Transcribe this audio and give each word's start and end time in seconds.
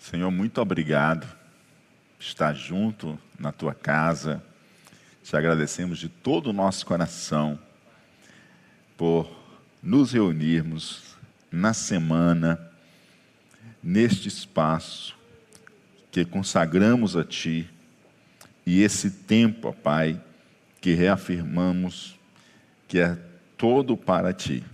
Senhor, 0.00 0.30
muito 0.30 0.62
obrigado 0.62 1.26
por 2.16 2.24
estar 2.24 2.54
junto 2.54 3.18
na 3.38 3.52
tua 3.52 3.74
casa. 3.74 4.42
Te 5.22 5.36
agradecemos 5.36 5.98
de 5.98 6.08
todo 6.08 6.48
o 6.48 6.52
nosso 6.54 6.86
coração 6.86 7.58
por 8.96 9.30
nos 9.82 10.12
reunirmos 10.12 11.14
na 11.52 11.74
semana, 11.74 12.58
neste 13.82 14.26
espaço 14.26 15.14
que 16.10 16.24
consagramos 16.24 17.14
a 17.14 17.22
Ti, 17.22 17.68
e 18.64 18.82
esse 18.82 19.10
tempo, 19.10 19.68
ó 19.68 19.72
Pai, 19.72 20.18
que 20.80 20.94
reafirmamos 20.94 22.18
que 22.88 22.98
é 23.00 23.18
todo 23.56 23.98
para 23.98 24.32
Ti. 24.32 24.64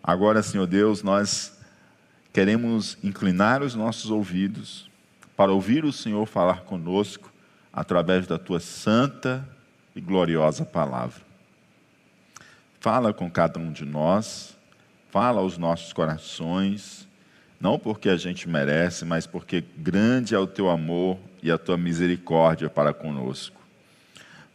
Agora, 0.00 0.44
Senhor 0.44 0.66
Deus, 0.68 1.02
nós 1.02 1.60
queremos 2.32 2.96
inclinar 3.02 3.62
os 3.62 3.74
nossos 3.74 4.10
ouvidos 4.10 4.90
para 5.36 5.52
ouvir 5.52 5.84
o 5.84 5.92
Senhor 5.92 6.26
falar 6.26 6.62
conosco 6.62 7.32
através 7.72 8.26
da 8.26 8.38
Tua 8.38 8.60
santa 8.60 9.46
e 9.94 10.00
gloriosa 10.00 10.64
palavra. 10.64 11.22
Fala 12.80 13.12
com 13.12 13.30
cada 13.30 13.60
um 13.60 13.70
de 13.70 13.84
nós, 13.84 14.56
fala 15.10 15.40
aos 15.40 15.58
nossos 15.58 15.92
corações, 15.92 17.06
não 17.60 17.78
porque 17.78 18.08
a 18.08 18.16
gente 18.16 18.48
merece, 18.48 19.04
mas 19.04 19.26
porque 19.26 19.62
grande 19.76 20.34
é 20.34 20.38
o 20.38 20.48
teu 20.48 20.68
amor 20.68 21.16
e 21.42 21.50
a 21.50 21.56
tua 21.56 21.76
misericórdia 21.76 22.68
para 22.68 22.92
conosco. 22.92 23.60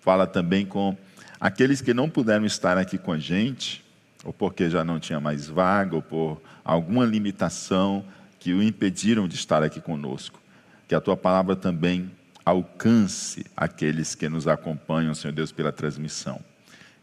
Fala 0.01 0.27
também 0.27 0.65
com 0.65 0.97
aqueles 1.39 1.79
que 1.79 1.93
não 1.93 2.09
puderam 2.09 2.45
estar 2.45 2.77
aqui 2.77 2.97
com 2.97 3.13
a 3.13 3.17
gente, 3.17 3.85
ou 4.25 4.33
porque 4.33 4.69
já 4.69 4.83
não 4.83 4.99
tinha 4.99 5.21
mais 5.21 5.47
vaga, 5.47 5.95
ou 5.95 6.01
por 6.01 6.41
alguma 6.67 7.05
limitação 7.05 8.03
que 8.37 8.53
o 8.53 8.61
impediram 8.61 9.25
de 9.25 9.35
estar 9.35 9.63
aqui 9.63 9.79
conosco. 9.79 10.39
Que 10.85 10.93
a 10.93 10.99
tua 10.99 11.15
palavra 11.15 11.55
também 11.55 12.11
alcance 12.43 13.45
aqueles 13.55 14.13
que 14.13 14.27
nos 14.27 14.47
acompanham, 14.47 15.15
Senhor 15.15 15.33
Deus, 15.33 15.51
pela 15.51 15.71
transmissão. 15.71 16.41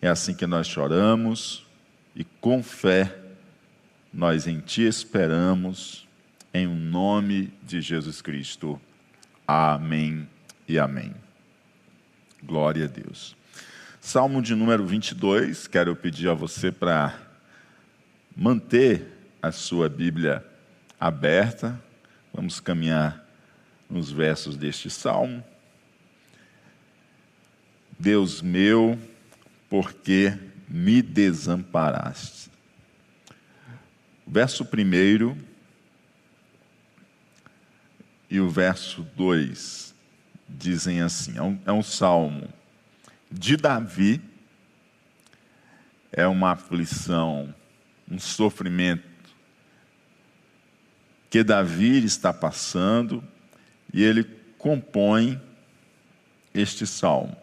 É 0.02 0.08
assim 0.08 0.34
que 0.34 0.46
nós 0.46 0.66
choramos 0.66 1.66
e 2.14 2.24
com 2.24 2.62
fé 2.62 3.18
nós 4.12 4.46
em 4.46 4.60
Ti 4.60 4.82
esperamos, 4.82 6.06
em 6.52 6.66
o 6.66 6.74
nome 6.74 7.52
de 7.62 7.80
Jesus 7.80 8.20
Cristo. 8.20 8.78
Amém 9.46 10.28
e 10.68 10.78
amém. 10.78 11.14
Glória 12.42 12.84
a 12.84 12.88
Deus. 12.88 13.34
Salmo 13.98 14.42
de 14.42 14.54
número 14.54 14.86
22, 14.86 15.66
quero 15.66 15.96
pedir 15.96 16.28
a 16.28 16.34
você 16.34 16.70
para 16.70 17.18
manter 18.36 19.13
a 19.44 19.52
sua 19.52 19.90
Bíblia 19.90 20.42
aberta. 20.98 21.78
Vamos 22.32 22.60
caminhar 22.60 23.22
nos 23.90 24.10
versos 24.10 24.56
deste 24.56 24.88
salmo. 24.88 25.44
Deus 27.98 28.40
meu, 28.40 28.98
porque 29.68 30.32
me 30.66 31.02
desamparaste. 31.02 32.50
Verso 34.26 34.64
primeiro 34.64 35.36
e 38.30 38.40
o 38.40 38.48
verso 38.48 39.02
2 39.14 39.94
dizem 40.48 41.02
assim: 41.02 41.36
é 41.36 41.42
um, 41.42 41.60
é 41.66 41.72
um 41.72 41.82
salmo 41.82 42.48
de 43.30 43.58
Davi, 43.58 44.22
é 46.10 46.26
uma 46.26 46.52
aflição, 46.52 47.54
um 48.10 48.18
sofrimento 48.18 49.13
que 51.34 51.42
Davi 51.42 52.04
está 52.04 52.32
passando 52.32 53.20
e 53.92 54.04
ele 54.04 54.22
compõe 54.56 55.42
este 56.54 56.86
salmo. 56.86 57.36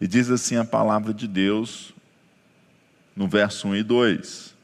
E 0.00 0.06
diz 0.06 0.30
assim 0.30 0.54
a 0.54 0.64
palavra 0.64 1.12
de 1.12 1.26
Deus 1.26 1.92
no 3.16 3.26
verso 3.26 3.66
1 3.66 3.74
e 3.74 3.82
2: 3.82 4.54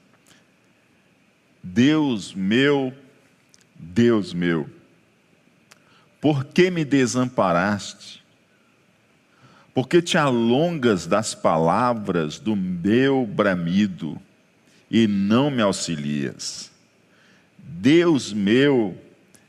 Deus 1.61 2.33
meu, 2.33 2.95
Deus 3.75 4.33
meu, 4.33 4.71
por 6.21 6.45
que 6.45 6.71
me 6.71 6.85
desamparaste? 6.85 8.23
porque 9.75 10.01
te 10.01 10.17
alongas 10.17 11.05
das 11.05 11.35
palavras 11.35 12.39
do 12.39 12.55
meu 12.55 13.27
bramido 13.27 14.21
e 14.89 15.09
não 15.09 15.51
me 15.51 15.63
auxilias. 15.63 16.70
Deus 17.63 18.33
meu, 18.33 18.97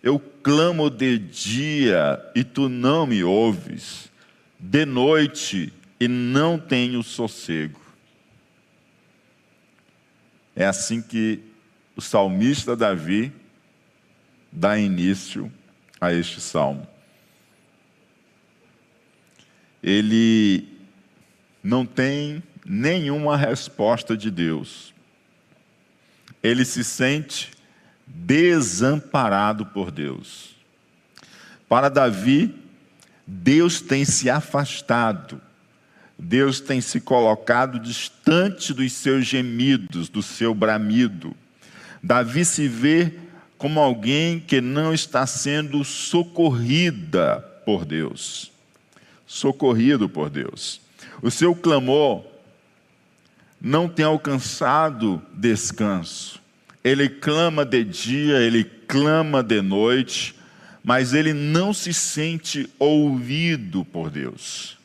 eu 0.02 0.20
clamo 0.20 0.90
de 0.90 1.18
dia 1.18 2.20
e 2.36 2.44
tu 2.44 2.70
não 2.70 3.06
me 3.06 3.24
ouves, 3.24 4.12
de 4.60 4.86
noite 4.86 5.74
e 6.00 6.08
não 6.08 6.58
tenho 6.58 7.04
sossego. 7.04 7.80
É 10.56 10.66
assim 10.66 11.02
que 11.02 11.40
o 11.96 12.02
salmista 12.02 12.76
Davi 12.76 13.32
dá 14.52 14.78
início 14.78 15.52
a 16.00 16.14
este 16.14 16.42
salmo 16.42 16.88
ele 19.82 20.68
não 21.64 21.86
tem 21.86 22.44
nenhuma 22.66 23.36
resposta 23.36 24.16
de 24.16 24.30
Deus. 24.30 24.94
Ele 26.44 26.64
se 26.64 26.84
sente 26.84 27.52
desamparado 28.14 29.66
por 29.66 29.92
Deus. 29.92 30.56
Para 31.68 31.90
Davi, 31.90 32.54
Deus 33.26 33.82
tem 33.82 34.04
se 34.04 34.30
afastado, 34.30 35.42
Deus 36.18 36.60
tem 36.60 36.82
se 36.82 37.00
colocado 37.00 37.80
distante 37.80 38.74
dos 38.74 38.92
seus 38.94 39.26
gemidos, 39.26 40.10
do 40.10 40.22
seu 40.22 40.54
bramido. 40.54 41.36
Davi 42.04 42.44
se 42.44 42.68
vê 42.68 43.14
como 43.58 43.80
alguém 43.80 44.40
que 44.40 44.60
não 44.60 44.94
está 44.94 45.26
sendo 45.26 45.84
socorrida 45.84 47.40
por 47.66 47.86
Deus 47.86 48.52
socorrido 49.32 50.10
por 50.10 50.30
Deus. 50.30 50.82
O 51.22 51.32
seu 51.32 51.56
clamor 51.56 52.26
não 53.62 53.88
tem 53.88 54.04
alcançado 54.04 55.22
descanso. 55.34 56.41
Ele 56.84 57.08
clama 57.08 57.64
de 57.64 57.84
dia, 57.84 58.40
ele 58.40 58.64
clama 58.64 59.44
de 59.44 59.62
noite, 59.62 60.36
mas 60.84 61.14
ele 61.14 61.34
não 61.34 61.74
se 61.74 61.94
sente 61.94 62.70
ouvido 62.80 63.86
por 63.86 64.10
Deus. 64.10 64.78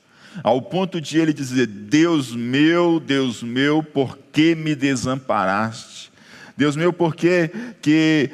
Ao 0.43 0.61
ponto 0.61 1.01
de 1.01 1.19
ele 1.19 1.33
dizer: 1.33 1.67
Deus 1.67 2.35
meu, 2.35 3.01
Deus 3.01 3.43
meu, 3.43 3.83
por 3.83 4.19
que 4.33 4.55
me 4.55 4.75
desamparaste? 4.75 6.11
Deus 6.57 6.77
meu, 6.77 6.93
por 6.93 7.15
que, 7.15 7.51
que 7.81 8.31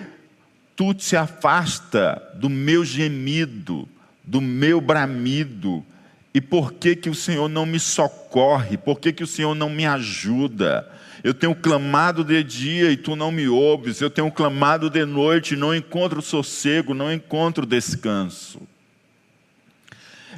tu 0.74 0.92
te 0.94 1.16
afasta 1.16 2.20
do 2.34 2.48
meu 2.48 2.84
gemido, 2.84 3.88
do 4.24 4.40
meu 4.40 4.80
bramido, 4.80 5.84
e 6.34 6.40
por 6.40 6.72
que, 6.72 6.96
que 6.96 7.10
o 7.10 7.14
Senhor 7.14 7.48
não 7.48 7.66
me 7.66 7.78
socorre? 7.78 8.76
Por 8.76 8.98
que, 8.98 9.12
que 9.12 9.22
o 9.22 9.26
Senhor 9.26 9.54
não 9.54 9.68
me 9.68 9.84
ajuda? 9.84 10.88
Eu 11.22 11.32
tenho 11.32 11.54
clamado 11.54 12.24
de 12.24 12.42
dia 12.42 12.90
e 12.90 12.96
tu 12.96 13.14
não 13.14 13.30
me 13.30 13.48
ouves. 13.48 14.00
Eu 14.00 14.10
tenho 14.10 14.30
clamado 14.30 14.90
de 14.90 15.04
noite 15.04 15.54
e 15.54 15.56
não 15.56 15.74
encontro 15.74 16.20
sossego, 16.20 16.94
não 16.94 17.12
encontro 17.12 17.64
descanso. 17.64 18.60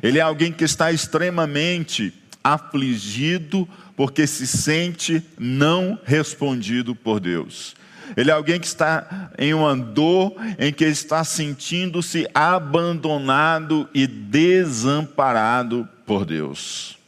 Ele 0.03 0.19
é 0.19 0.23
alguém 0.23 0.53
que 0.53 0.65
está 0.65 0.93
extremamente 0.93 2.13
afligido 2.43 3.67
porque 3.97 4.27
se 4.27 4.47
sente 4.47 5.23
não 5.39 5.99
respondido 6.05 6.95
por 6.95 7.19
Deus. 7.19 7.75
Ele 8.17 8.31
é 8.31 8.35
alguém 8.35 8.61
que 8.61 8.67
está 8.67 9.31
em 9.39 9.55
um 9.55 9.67
andor 9.67 10.35
em 10.59 10.71
que 10.73 10.85
está 10.85 11.25
sentindo-se 11.25 12.29
abandonado 12.35 13.89
e 13.95 14.07
desamparado 14.07 15.89
por 16.05 16.27
Deus. 16.27 16.99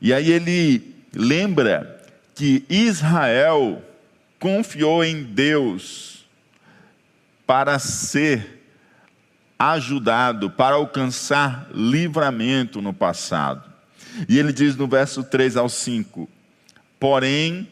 E 0.00 0.12
aí 0.12 0.30
ele 0.30 0.94
lembra 1.14 2.01
que 2.34 2.64
Israel 2.68 3.82
confiou 4.38 5.04
em 5.04 5.22
Deus 5.22 6.24
para 7.46 7.78
ser 7.78 8.64
ajudado, 9.58 10.50
para 10.50 10.74
alcançar 10.74 11.68
livramento 11.72 12.80
no 12.80 12.92
passado. 12.92 13.70
E 14.28 14.38
ele 14.38 14.52
diz 14.52 14.76
no 14.76 14.86
verso 14.86 15.22
3 15.22 15.56
ao 15.56 15.68
5: 15.68 16.28
Porém, 16.98 17.68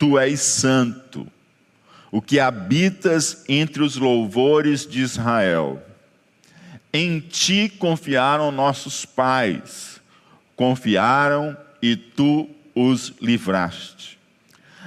Tu 0.00 0.18
és 0.18 0.40
santo, 0.40 1.26
o 2.10 2.22
que 2.22 2.40
habitas 2.40 3.44
entre 3.46 3.82
os 3.82 3.96
louvores 3.96 4.86
de 4.86 5.02
Israel. 5.02 5.82
Em 6.90 7.20
ti 7.20 7.68
confiaram 7.68 8.50
nossos 8.50 9.04
pais, 9.04 10.00
confiaram 10.56 11.54
e 11.82 11.96
tu 11.96 12.48
os 12.74 13.12
livraste. 13.20 14.18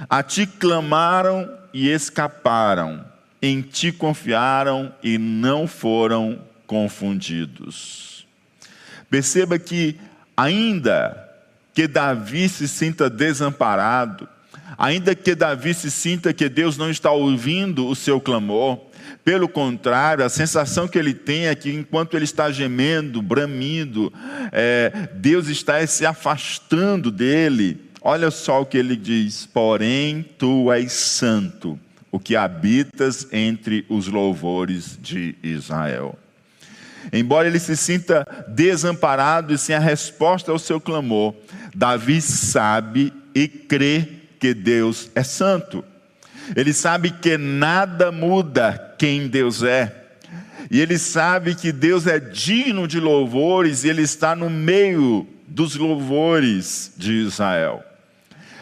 A 0.08 0.22
ti 0.22 0.46
clamaram 0.46 1.50
e 1.72 1.88
escaparam, 1.88 3.04
em 3.40 3.62
ti 3.62 3.92
confiaram 3.92 4.92
e 5.02 5.18
não 5.18 5.66
foram 5.66 6.40
confundidos. 6.66 8.26
Perceba 9.08 9.58
que, 9.58 9.96
ainda 10.36 11.20
que 11.72 11.86
Davi 11.86 12.48
se 12.48 12.66
sinta 12.66 13.10
desamparado, 13.10 14.28
ainda 14.78 15.14
que 15.14 15.34
Davi 15.34 15.74
se 15.74 15.90
sinta 15.90 16.32
que 16.32 16.48
Deus 16.48 16.76
não 16.76 16.90
está 16.90 17.10
ouvindo 17.10 17.86
o 17.86 17.94
seu 17.94 18.20
clamor, 18.20 18.80
pelo 19.22 19.48
contrário, 19.48 20.24
a 20.24 20.28
sensação 20.28 20.88
que 20.88 20.98
ele 20.98 21.14
tem 21.14 21.46
é 21.46 21.54
que 21.54 21.70
enquanto 21.70 22.14
ele 22.14 22.24
está 22.24 22.50
gemendo, 22.50 23.22
bramindo, 23.22 24.12
é, 24.52 25.08
Deus 25.14 25.48
está 25.48 25.86
se 25.86 26.04
afastando 26.06 27.10
dele. 27.10 27.80
Olha 28.00 28.30
só 28.30 28.62
o 28.62 28.66
que 28.66 28.78
ele 28.78 28.96
diz: 28.96 29.46
Porém, 29.46 30.24
tu 30.38 30.72
és 30.72 30.92
santo, 30.92 31.78
o 32.10 32.18
que 32.18 32.36
habitas 32.36 33.26
entre 33.32 33.84
os 33.88 34.08
louvores 34.08 34.98
de 35.00 35.34
Israel. 35.42 36.18
Embora 37.12 37.48
ele 37.48 37.58
se 37.58 37.76
sinta 37.76 38.26
desamparado 38.48 39.52
e 39.52 39.58
sem 39.58 39.74
a 39.74 39.80
resposta 39.80 40.50
ao 40.50 40.58
seu 40.58 40.80
clamor, 40.80 41.34
Davi 41.74 42.20
sabe 42.20 43.12
e 43.34 43.46
crê 43.46 44.08
que 44.38 44.54
Deus 44.54 45.10
é 45.14 45.22
santo. 45.22 45.84
Ele 46.54 46.72
sabe 46.72 47.10
que 47.10 47.38
nada 47.38 48.12
muda 48.12 48.83
quem 48.98 49.28
Deus 49.28 49.62
é. 49.62 50.04
E 50.70 50.80
ele 50.80 50.98
sabe 50.98 51.54
que 51.54 51.70
Deus 51.72 52.06
é 52.06 52.18
digno 52.18 52.88
de 52.88 52.98
louvores 52.98 53.84
e 53.84 53.88
ele 53.88 54.02
está 54.02 54.34
no 54.34 54.48
meio 54.48 55.26
dos 55.46 55.76
louvores 55.76 56.92
de 56.96 57.12
Israel. 57.12 57.82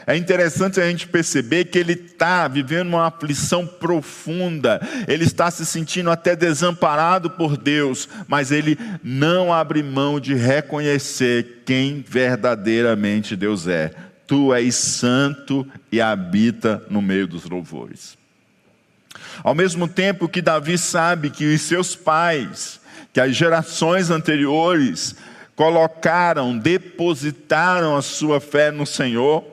É 0.06 0.17
interessante 0.17 0.81
a 0.81 0.88
gente 0.88 1.06
perceber 1.06 1.67
que 1.67 1.79
ele 1.79 1.93
está 1.93 2.49
vivendo 2.49 2.88
uma 2.88 3.06
aflição 3.06 3.67
profunda, 3.67 4.81
ele 5.06 5.25
está 5.25 5.50
se 5.50 5.64
sentindo 5.64 6.11
até 6.11 6.34
desamparado 6.34 7.31
por 7.31 7.56
Deus, 7.56 8.08
mas 8.26 8.50
ele 8.50 8.76
não 9.02 9.52
abre 9.52 9.82
mão 9.82 10.19
de 10.19 10.34
reconhecer 10.34 11.62
quem 11.64 12.05
verdadeiramente 12.06 13.37
Deus 13.37 13.69
é. 13.69 13.93
Tu 14.26 14.52
és 14.52 14.75
santo 14.75 15.67
e 15.90 16.00
habita 16.00 16.82
no 16.90 17.00
meio 17.00 17.29
dos 17.29 17.44
louvores. 17.49 18.22
Ao 19.43 19.55
mesmo 19.55 19.88
tempo 19.88 20.29
que 20.29 20.43
Davi 20.43 20.76
sabe 20.76 21.31
que 21.31 21.55
os 21.55 21.61
seus 21.62 21.94
pais, 21.94 22.81
que 23.12 23.20
as 23.20 23.34
gerações 23.37 24.11
anteriores, 24.11 25.17
colocaram, 25.55 26.56
depositaram 26.56 27.96
a 27.96 28.02
sua 28.02 28.40
fé 28.40 28.70
no 28.70 28.87
Senhor, 28.87 29.44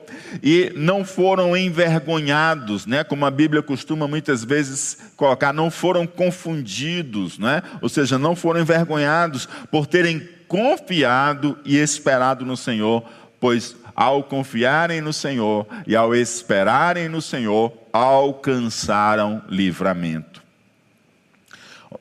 e 0.42 0.72
não 0.76 1.04
foram 1.04 1.56
envergonhados, 1.56 2.86
né? 2.86 3.02
como 3.02 3.26
a 3.26 3.30
Bíblia 3.30 3.62
costuma 3.62 4.06
muitas 4.06 4.44
vezes 4.44 4.96
colocar, 5.16 5.52
não 5.52 5.70
foram 5.70 6.06
confundidos, 6.06 7.38
né? 7.38 7.62
ou 7.82 7.88
seja, 7.88 8.18
não 8.18 8.36
foram 8.36 8.60
envergonhados 8.60 9.48
por 9.70 9.86
terem 9.86 10.28
confiado 10.46 11.58
e 11.64 11.76
esperado 11.76 12.44
no 12.44 12.56
Senhor, 12.56 13.04
pois 13.40 13.76
ao 14.00 14.24
confiarem 14.24 15.02
no 15.02 15.12
Senhor 15.12 15.66
e 15.86 15.94
ao 15.94 16.14
esperarem 16.14 17.06
no 17.06 17.20
Senhor, 17.20 17.70
alcançaram 17.92 19.42
livramento. 19.46 20.42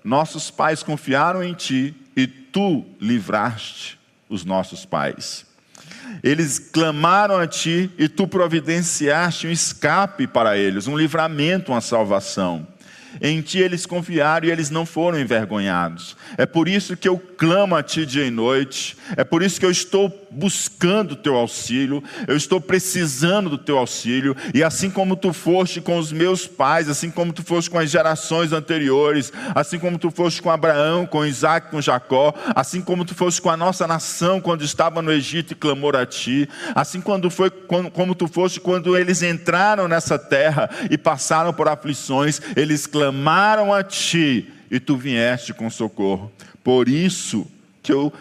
Nossos 0.02 0.50
pais 0.50 0.82
confiaram 0.82 1.44
em 1.44 1.54
ti 1.54 1.94
e 2.16 2.26
tu 2.26 2.86
livraste 3.02 4.00
os 4.30 4.46
nossos 4.46 4.86
pais. 4.86 5.46
Eles 6.24 6.58
clamaram 6.58 7.38
a 7.38 7.46
ti 7.46 7.92
e 7.98 8.08
tu 8.08 8.26
providenciaste 8.26 9.48
um 9.48 9.52
escape 9.52 10.26
para 10.26 10.58
eles, 10.58 10.88
um 10.88 10.98
livramento, 10.98 11.74
uma 11.74 11.82
salvação. 11.82 12.66
Em 13.22 13.42
ti 13.42 13.60
eles 13.60 13.86
confiaram 13.86 14.48
e 14.48 14.52
eles 14.52 14.70
não 14.70 14.86
foram 14.86 15.20
envergonhados. 15.20 16.16
É 16.38 16.46
por 16.46 16.68
isso 16.68 16.96
que 16.96 17.08
eu 17.08 17.18
clamo 17.18 17.76
a 17.76 17.84
ti 17.84 18.06
dia 18.06 18.26
e 18.26 18.32
noite. 18.32 18.98
É 19.18 19.24
por 19.24 19.42
isso 19.42 19.60
que 19.60 19.66
eu 19.66 19.72
estou 19.72 20.28
buscando 20.32 21.14
o 21.14 21.16
teu 21.16 21.36
auxílio. 21.36 22.04
Eu 22.28 22.38
estou 22.38 22.62
precisando 22.62 23.50
do 23.50 23.58
teu 23.58 23.78
auxílio. 23.78 24.36
E 24.54 24.64
assim 24.64 24.90
como 24.90 25.16
tu 25.16 25.34
foste 25.34 25.82
com 25.82 25.98
os 25.98 26.12
meus 26.12 26.48
pais, 26.48 26.90
assim 26.90 27.10
como 27.10 27.34
tu 27.34 27.44
foste 27.44 27.70
com 27.70 27.80
as 27.80 27.90
gerações 27.90 28.54
anteriores, 28.54 29.34
assim 29.56 29.80
como 29.80 29.98
tu 29.98 30.12
foste 30.12 30.42
com 30.42 30.52
Abraão, 30.52 31.06
com 31.06 31.26
Isaac, 31.26 31.72
com 31.72 31.82
Jacó, 31.82 32.34
assim 32.56 32.82
como 32.82 33.04
tu 33.04 33.16
foste 33.16 33.42
com 33.42 33.50
a 33.50 33.58
nossa 33.58 33.88
nação 33.88 34.40
quando 34.40 34.64
estava 34.64 35.02
no 35.02 35.12
Egito 35.12 35.54
e 35.54 35.56
clamou 35.56 35.90
a 35.96 36.06
ti, 36.06 36.48
assim 36.76 37.02
quando 37.02 37.32
foi, 37.32 37.50
como 37.50 38.14
tu 38.14 38.28
foste 38.28 38.60
quando 38.60 38.96
eles 38.96 39.24
entraram 39.24 39.88
nessa 39.88 40.20
terra 40.20 40.70
e 40.92 40.98
passaram 40.98 41.52
por 41.52 41.68
aflições, 41.68 42.40
eles 42.56 42.86
clamaram 42.86 42.99
clamaram 43.00 43.74
a 43.74 43.82
ti 43.82 44.52
e 44.70 44.78
tu 44.78 44.98
vieste 44.98 45.54
com 45.54 45.70
socorro. 45.70 46.30
Por 46.62 46.90
isso 46.90 47.50
que 47.82 47.94
eu 47.94 48.12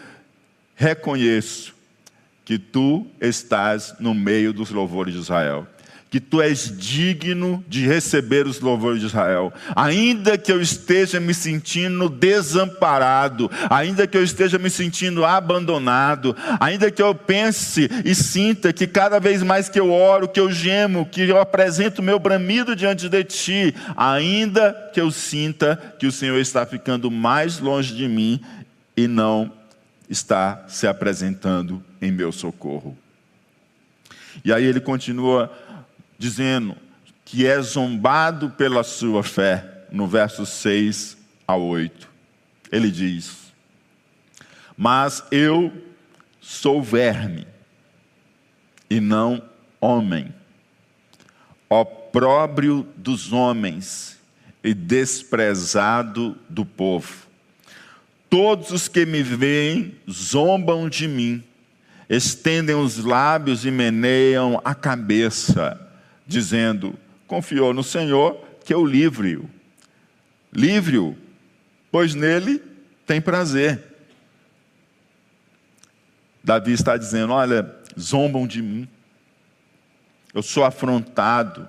reconheço 0.73 1.75
que 2.45 2.57
tu 2.57 3.05
estás 3.19 3.93
no 3.99 4.13
meio 4.13 4.53
dos 4.53 4.69
louvores 4.69 5.13
de 5.13 5.19
Israel 5.19 5.67
que 6.09 6.19
tu 6.19 6.41
és 6.41 6.75
digno 6.75 7.63
de 7.67 7.85
receber 7.85 8.47
os 8.47 8.59
louvores 8.59 8.99
de 8.99 9.05
Israel. 9.05 9.53
Ainda 9.75 10.37
que 10.37 10.51
eu 10.51 10.59
esteja 10.59 11.19
me 11.19 11.33
sentindo 11.35 12.09
desamparado, 12.09 13.49
ainda 13.69 14.07
que 14.07 14.17
eu 14.17 14.23
esteja 14.23 14.57
me 14.57 14.71
sentindo 14.71 15.23
abandonado, 15.23 16.35
ainda 16.59 16.89
que 16.89 17.01
eu 17.01 17.13
pense 17.13 17.89
e 18.03 18.15
sinta 18.15 18.73
que 18.73 18.87
cada 18.87 19.19
vez 19.19 19.43
mais 19.43 19.69
que 19.69 19.79
eu 19.79 19.91
oro, 19.91 20.27
que 20.27 20.39
eu 20.39 20.51
gemo, 20.51 21.05
que 21.05 21.21
eu 21.21 21.39
apresento 21.39 22.01
meu 22.01 22.17
bramido 22.17 22.75
diante 22.75 23.07
de 23.07 23.23
ti, 23.23 23.75
ainda 23.95 24.89
que 24.91 24.99
eu 24.99 25.11
sinta 25.11 25.95
que 25.99 26.07
o 26.07 26.11
Senhor 26.11 26.39
está 26.39 26.65
ficando 26.65 27.11
mais 27.11 27.59
longe 27.59 27.95
de 27.95 28.07
mim 28.07 28.41
e 28.97 29.07
não 29.07 29.51
está 30.09 30.65
se 30.67 30.87
apresentando 30.87 31.83
em 32.01 32.11
meu 32.11 32.31
socorro. 32.31 32.97
E 34.43 34.51
aí 34.51 34.63
ele 34.63 34.79
continua 34.79 35.51
dizendo 36.19 36.75
que 37.23 37.47
é 37.47 37.59
zombado 37.61 38.49
pela 38.51 38.83
sua 38.83 39.23
fé, 39.23 39.85
no 39.89 40.05
verso 40.05 40.45
6 40.45 41.17
a 41.47 41.55
8. 41.55 42.09
Ele 42.71 42.91
diz: 42.91 43.53
Mas 44.77 45.23
eu 45.31 45.71
sou 46.41 46.83
verme 46.83 47.47
e 48.89 48.99
não 48.99 49.41
homem, 49.79 50.33
opróbrio 51.69 52.85
dos 52.97 53.31
homens 53.31 54.19
e 54.61 54.73
desprezado 54.73 56.37
do 56.49 56.65
povo. 56.65 57.27
Todos 58.29 58.71
os 58.71 58.87
que 58.87 59.05
me 59.05 59.23
veem 59.23 59.95
zombam 60.09 60.89
de 60.89 61.07
mim, 61.07 61.43
estendem 62.09 62.75
os 62.75 62.97
lábios 62.97 63.65
e 63.65 63.71
meneiam 63.71 64.59
a 64.65 64.75
cabeça 64.75 65.88
dizendo: 66.29 66.97
Confiou 67.27 67.73
no 67.73 67.83
Senhor 67.83 68.39
que 68.63 68.73
eu 68.73 68.85
livre-o. 68.85 69.49
Livre-o, 70.53 71.17
pois 71.91 72.13
nele 72.13 72.61
tem 73.05 73.19
prazer. 73.19 73.83
Davi 76.43 76.71
está 76.71 76.95
dizendo: 76.95 77.33
Olha, 77.33 77.75
zombam 77.99 78.45
de 78.45 78.61
mim, 78.61 78.87
eu 80.33 80.43
sou 80.43 80.63
afrontado, 80.63 81.67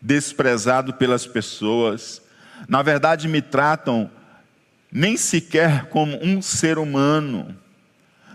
desprezado 0.00 0.94
pelas 0.94 1.26
pessoas, 1.26 2.22
na 2.68 2.82
verdade 2.82 3.26
me 3.26 3.42
tratam 3.42 4.08
nem 4.90 5.16
sequer 5.16 5.86
como 5.86 6.16
um 6.24 6.40
ser 6.40 6.78
humano, 6.78 7.56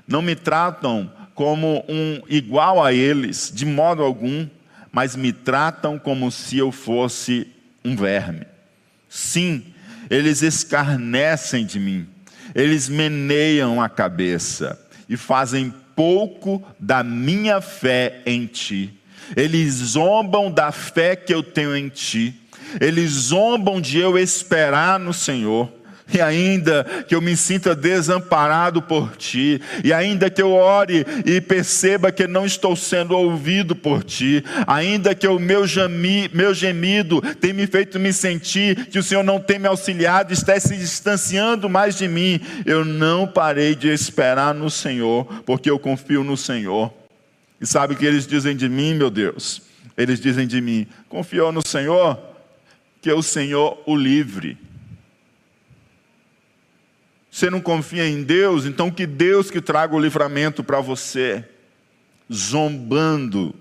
não 0.06 0.22
me 0.22 0.36
tratam 0.36 1.10
como 1.34 1.86
um 1.88 2.22
igual 2.28 2.84
a 2.84 2.92
eles, 2.92 3.52
de 3.54 3.66
modo 3.66 4.04
algum 4.04 4.48
mas 4.98 5.16
me 5.16 5.32
tratam 5.32 6.00
como 6.00 6.32
se 6.32 6.58
eu 6.58 6.72
fosse 6.72 7.46
um 7.86 7.96
verme. 7.96 8.48
Sim, 9.08 9.64
eles 10.10 10.42
escarnecem 10.42 11.68
de 11.68 11.80
mim, 11.80 12.08
eles 12.56 12.90
meneiam 12.90 13.80
a 13.80 13.90
cabeça 13.90 14.76
e 15.08 15.16
fazem 15.16 15.72
pouco 15.96 16.66
da 16.80 17.04
minha 17.04 17.62
fé 17.62 18.24
em 18.26 18.48
ti. 18.48 18.92
Eles 19.36 19.74
zombam 19.74 20.50
da 20.50 20.72
fé 20.72 21.16
que 21.16 21.32
eu 21.32 21.44
tenho 21.44 21.78
em 21.78 21.90
ti. 21.90 22.34
Eles 22.82 23.12
zombam 23.12 23.80
de 23.80 24.00
eu 24.00 24.18
esperar 24.18 25.00
no 25.00 25.14
Senhor. 25.14 25.72
E 26.14 26.22
ainda 26.22 26.86
que 27.08 27.14
eu 27.14 27.22
me 27.22 27.36
sinta 27.36 27.76
desamparado 27.76 28.82
por 28.82 29.16
ti, 29.18 29.62
e 29.84 29.92
ainda 29.92 30.30
que 30.30 30.42
eu 30.42 30.52
ore 30.52 31.06
e 31.26 31.42
perceba 31.42 32.12
que 32.12 32.28
não 32.28 32.46
estou 32.46 32.76
sendo 32.76 33.16
ouvido 33.16 33.76
por 33.76 34.04
ti, 34.04 34.44
ainda 34.66 35.14
que 35.14 35.28
o 35.28 35.38
meu, 35.38 35.68
gemi, 35.68 36.30
meu 36.34 36.54
gemido 36.54 37.22
tenha 37.42 37.54
me 37.54 37.68
feito 37.68 38.00
me 38.00 38.14
sentir 38.14 38.86
que 38.88 39.00
o 39.00 39.04
Senhor 39.04 39.24
não 39.24 39.40
tem 39.40 39.60
me 39.60 39.68
auxiliado, 39.68 40.32
está 40.32 40.58
se 40.60 40.78
distanciando 40.78 41.70
mais 41.70 41.98
de 41.98 42.08
mim, 42.08 42.40
eu 42.66 42.86
não 42.86 43.28
parei 43.28 43.76
de 43.76 43.90
esperar 43.90 44.54
no 44.54 44.70
Senhor, 44.70 45.26
porque 45.46 45.70
eu 45.70 45.78
confio 45.78 46.24
no 46.24 46.38
Senhor. 46.38 46.94
E 47.60 47.66
sabe 47.66 47.94
o 47.94 47.98
que 47.98 48.06
eles 48.06 48.26
dizem 48.26 48.56
de 48.56 48.70
mim, 48.70 48.94
meu 48.94 49.10
Deus? 49.10 49.62
Eles 49.98 50.20
dizem 50.20 50.46
de 50.46 50.62
mim: 50.62 50.88
confiou 51.10 51.52
no 51.52 51.66
Senhor? 51.66 52.18
que 53.08 53.12
o 53.14 53.22
Senhor 53.22 53.82
o 53.86 53.96
livre. 53.96 54.58
Você 57.38 57.52
não 57.52 57.62
confia 57.62 58.10
em 58.10 58.24
Deus, 58.24 58.66
então 58.66 58.90
que 58.90 59.06
Deus 59.06 59.52
que 59.52 59.62
traga 59.62 59.96
o 59.96 60.00
livramento 60.00 60.64
para 60.64 60.82
você, 60.82 61.48
zombando 62.34 63.54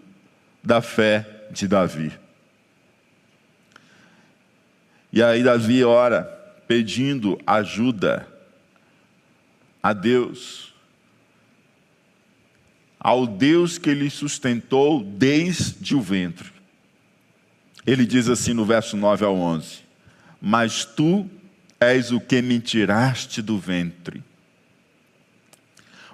da 0.65 0.81
fé 0.81 1.47
de 1.51 1.69
Davi. 1.69 2.11
E 5.13 5.23
aí 5.23 5.43
Davi 5.43 5.85
ora, 5.85 6.23
pedindo 6.67 7.39
ajuda 7.47 8.27
a 9.83 9.93
Deus, 9.93 10.75
ao 12.99 13.27
Deus 13.27 13.77
que 13.77 13.91
ele 13.91 14.09
sustentou 14.09 15.05
desde 15.05 15.95
o 15.95 16.01
ventre. 16.01 16.51
Ele 17.87 18.07
diz 18.07 18.27
assim 18.31 18.55
no 18.55 18.65
verso 18.65 18.97
9 18.97 19.23
ao 19.27 19.37
11: 19.37 19.81
Mas 20.41 20.87
tu 20.87 21.31
és 21.81 22.11
o 22.11 22.21
que 22.21 22.41
me 22.41 22.59
tiraste 22.59 23.43
do 23.43 23.59
ventre, 23.59 24.23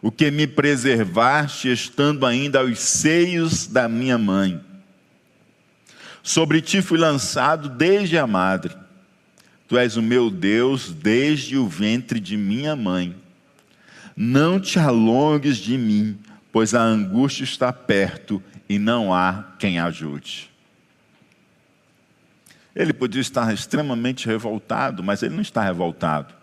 o 0.01 0.11
que 0.11 0.31
me 0.31 0.47
preservaste 0.47 1.71
estando 1.71 2.27
ainda 2.27 2.61
aos 2.61 2.81
seios 2.81 3.67
da 3.67 3.89
minha 3.89 4.19
mãe. 4.19 4.61
Sobre 6.23 6.61
ti 6.61 6.83
fui 6.83 6.99
lançado 6.99 7.69
desde 7.69 8.19
a 8.19 8.27
madre. 8.27 8.75
Tu 9.67 9.77
és 9.79 9.97
o 9.97 10.03
meu 10.03 10.31
Deus 10.31 10.93
desde 10.93 11.57
o 11.57 11.67
ventre 11.67 12.21
de 12.21 12.37
minha 12.37 12.77
mãe. 12.77 13.17
Não 14.17 14.61
te 14.61 14.79
alongues 14.79 15.57
de 15.57 15.79
mim, 15.79 16.19
pois 16.53 16.75
a 16.75 16.83
angústia 16.83 17.45
está 17.45 17.73
perto 17.73 18.43
e 18.69 18.79
não 18.79 19.15
há 19.15 19.55
quem 19.59 19.79
ajude. 19.79 20.52
Ele 22.75 22.93
podia 22.93 23.21
estar 23.21 23.53
extremamente 23.53 24.27
revoltado, 24.27 25.03
mas 25.03 25.23
ele 25.23 25.35
não 25.35 25.43
está 25.43 25.63
revoltado. 25.63 26.35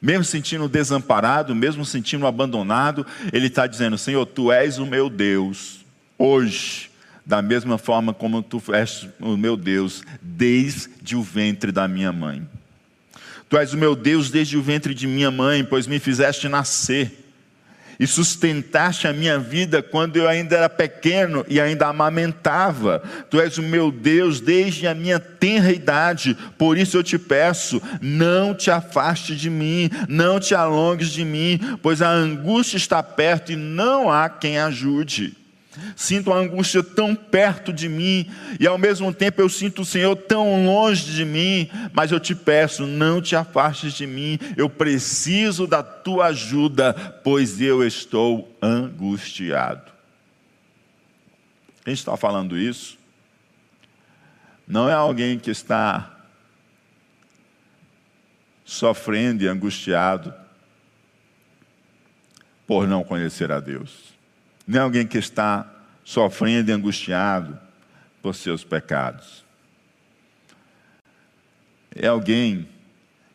Mesmo 0.00 0.24
sentindo 0.24 0.68
desamparado, 0.68 1.54
mesmo 1.54 1.84
sentindo 1.84 2.26
abandonado, 2.26 3.06
ele 3.32 3.46
está 3.46 3.66
dizendo: 3.66 3.96
Senhor, 3.96 4.26
tu 4.26 4.52
és 4.52 4.78
o 4.78 4.86
meu 4.86 5.08
Deus, 5.08 5.84
hoje, 6.18 6.90
da 7.24 7.40
mesma 7.40 7.78
forma 7.78 8.12
como 8.12 8.42
tu 8.42 8.62
és 8.74 9.08
o 9.18 9.36
meu 9.36 9.56
Deus, 9.56 10.02
desde 10.20 11.16
o 11.16 11.22
ventre 11.22 11.72
da 11.72 11.88
minha 11.88 12.12
mãe. 12.12 12.46
Tu 13.48 13.56
és 13.56 13.72
o 13.72 13.78
meu 13.78 13.96
Deus 13.96 14.30
desde 14.30 14.56
o 14.56 14.62
ventre 14.62 14.94
de 14.94 15.06
minha 15.06 15.30
mãe, 15.30 15.64
pois 15.64 15.86
me 15.86 15.98
fizeste 15.98 16.48
nascer 16.48 17.23
e 17.98 18.06
sustentaste 18.06 19.06
a 19.06 19.12
minha 19.12 19.38
vida 19.38 19.82
quando 19.82 20.16
eu 20.16 20.28
ainda 20.28 20.56
era 20.56 20.68
pequeno 20.68 21.44
e 21.48 21.60
ainda 21.60 21.86
amamentava. 21.86 23.02
Tu 23.30 23.40
és 23.40 23.58
o 23.58 23.62
meu 23.62 23.90
Deus 23.90 24.40
desde 24.40 24.86
a 24.86 24.94
minha 24.94 25.18
tenra 25.18 25.72
idade, 25.72 26.36
por 26.58 26.78
isso 26.78 26.96
eu 26.96 27.02
te 27.02 27.18
peço, 27.18 27.80
não 28.00 28.54
te 28.54 28.70
afaste 28.70 29.36
de 29.36 29.50
mim, 29.50 29.90
não 30.08 30.40
te 30.40 30.54
alongues 30.54 31.10
de 31.10 31.24
mim, 31.24 31.60
pois 31.82 32.02
a 32.02 32.10
angústia 32.10 32.76
está 32.76 33.02
perto 33.02 33.52
e 33.52 33.56
não 33.56 34.10
há 34.10 34.28
quem 34.28 34.58
ajude. 34.58 35.43
Sinto 35.96 36.32
a 36.32 36.38
angústia 36.38 36.82
tão 36.82 37.14
perto 37.14 37.72
de 37.72 37.88
mim 37.88 38.30
e 38.60 38.66
ao 38.66 38.78
mesmo 38.78 39.12
tempo 39.12 39.40
eu 39.40 39.48
sinto 39.48 39.82
o 39.82 39.84
Senhor 39.84 40.14
tão 40.14 40.64
longe 40.64 41.12
de 41.12 41.24
mim, 41.24 41.68
mas 41.92 42.12
eu 42.12 42.20
te 42.20 42.34
peço, 42.34 42.86
não 42.86 43.20
te 43.20 43.34
afastes 43.34 43.94
de 43.94 44.06
mim, 44.06 44.38
eu 44.56 44.68
preciso 44.70 45.66
da 45.66 45.82
tua 45.82 46.26
ajuda, 46.26 46.92
pois 47.24 47.60
eu 47.60 47.84
estou 47.84 48.56
angustiado. 48.62 49.92
Quem 51.84 51.92
está 51.92 52.16
falando 52.16 52.56
isso? 52.56 52.96
Não 54.66 54.88
é 54.88 54.94
alguém 54.94 55.38
que 55.38 55.50
está 55.50 56.10
sofrendo 58.64 59.44
e 59.44 59.48
angustiado 59.48 60.32
por 62.66 62.88
não 62.88 63.04
conhecer 63.04 63.52
a 63.52 63.60
Deus 63.60 64.13
nem 64.66 64.80
alguém 64.80 65.06
que 65.06 65.18
está 65.18 65.70
sofrendo 66.04 66.70
e 66.70 66.74
angustiado 66.74 67.58
por 68.22 68.34
seus 68.34 68.64
pecados. 68.64 69.44
É 71.94 72.06
alguém 72.06 72.68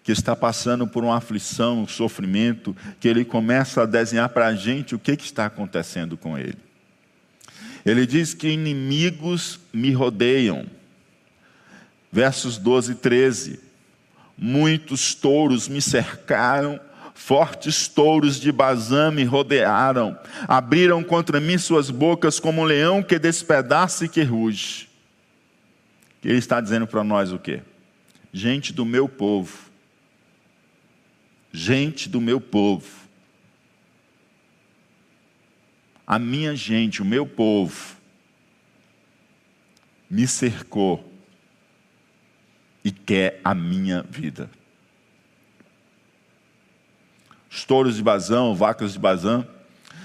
que 0.03 0.11
está 0.11 0.35
passando 0.35 0.87
por 0.87 1.03
uma 1.03 1.17
aflição, 1.17 1.83
um 1.83 1.87
sofrimento, 1.87 2.75
que 2.99 3.07
ele 3.07 3.23
começa 3.23 3.83
a 3.83 3.85
desenhar 3.85 4.29
para 4.29 4.47
a 4.47 4.55
gente 4.55 4.95
o 4.95 4.99
que, 4.99 5.15
que 5.15 5.25
está 5.25 5.45
acontecendo 5.45 6.17
com 6.17 6.37
ele. 6.37 6.57
Ele 7.85 8.05
diz 8.05 8.33
que 8.33 8.47
inimigos 8.49 9.59
me 9.71 9.91
rodeiam. 9.91 10.65
Versos 12.11 12.57
12 12.57 12.93
e 12.93 12.95
13. 12.95 13.59
Muitos 14.37 15.13
touros 15.13 15.67
me 15.67 15.81
cercaram 15.81 16.79
Fortes 17.19 17.85
touros 17.89 18.39
de 18.39 18.49
Bazã 18.49 19.11
me 19.11 19.25
rodearam, 19.25 20.17
abriram 20.47 21.03
contra 21.03 21.37
mim 21.37 21.57
suas 21.57 21.89
bocas 21.91 22.39
como 22.39 22.61
um 22.61 22.63
leão 22.63 23.03
que 23.03 23.19
despedaça 23.19 24.05
e 24.05 24.09
que 24.09 24.23
ruge. 24.23 24.87
Ele 26.23 26.37
está 26.37 26.61
dizendo 26.61 26.87
para 26.87 27.03
nós 27.03 27.33
o 27.33 27.37
quê? 27.37 27.61
Gente 28.31 28.71
do 28.71 28.85
meu 28.85 29.09
povo, 29.09 29.69
gente 31.51 32.07
do 32.07 32.21
meu 32.21 32.39
povo, 32.39 32.87
a 36.07 36.17
minha 36.17 36.55
gente, 36.55 37.01
o 37.01 37.05
meu 37.05 37.27
povo, 37.27 37.97
me 40.09 40.25
cercou 40.25 41.05
e 42.81 42.91
quer 42.91 43.41
a 43.43 43.53
minha 43.53 44.03
vida 44.03 44.49
os 47.49 47.63
touros 47.63 47.95
de 47.95 48.03
Bazão, 48.03 48.55
vacas 48.55 48.93
de 48.93 48.99
Bazã. 48.99 49.45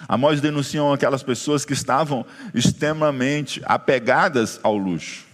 Amós 0.09 0.41
denunciam 0.41 0.93
aquelas 0.93 1.23
pessoas 1.23 1.65
que 1.65 1.73
estavam 1.73 2.27
extremamente 2.55 3.63
apegadas 3.65 4.61
ao 4.63 4.77
luxo, 4.77 5.25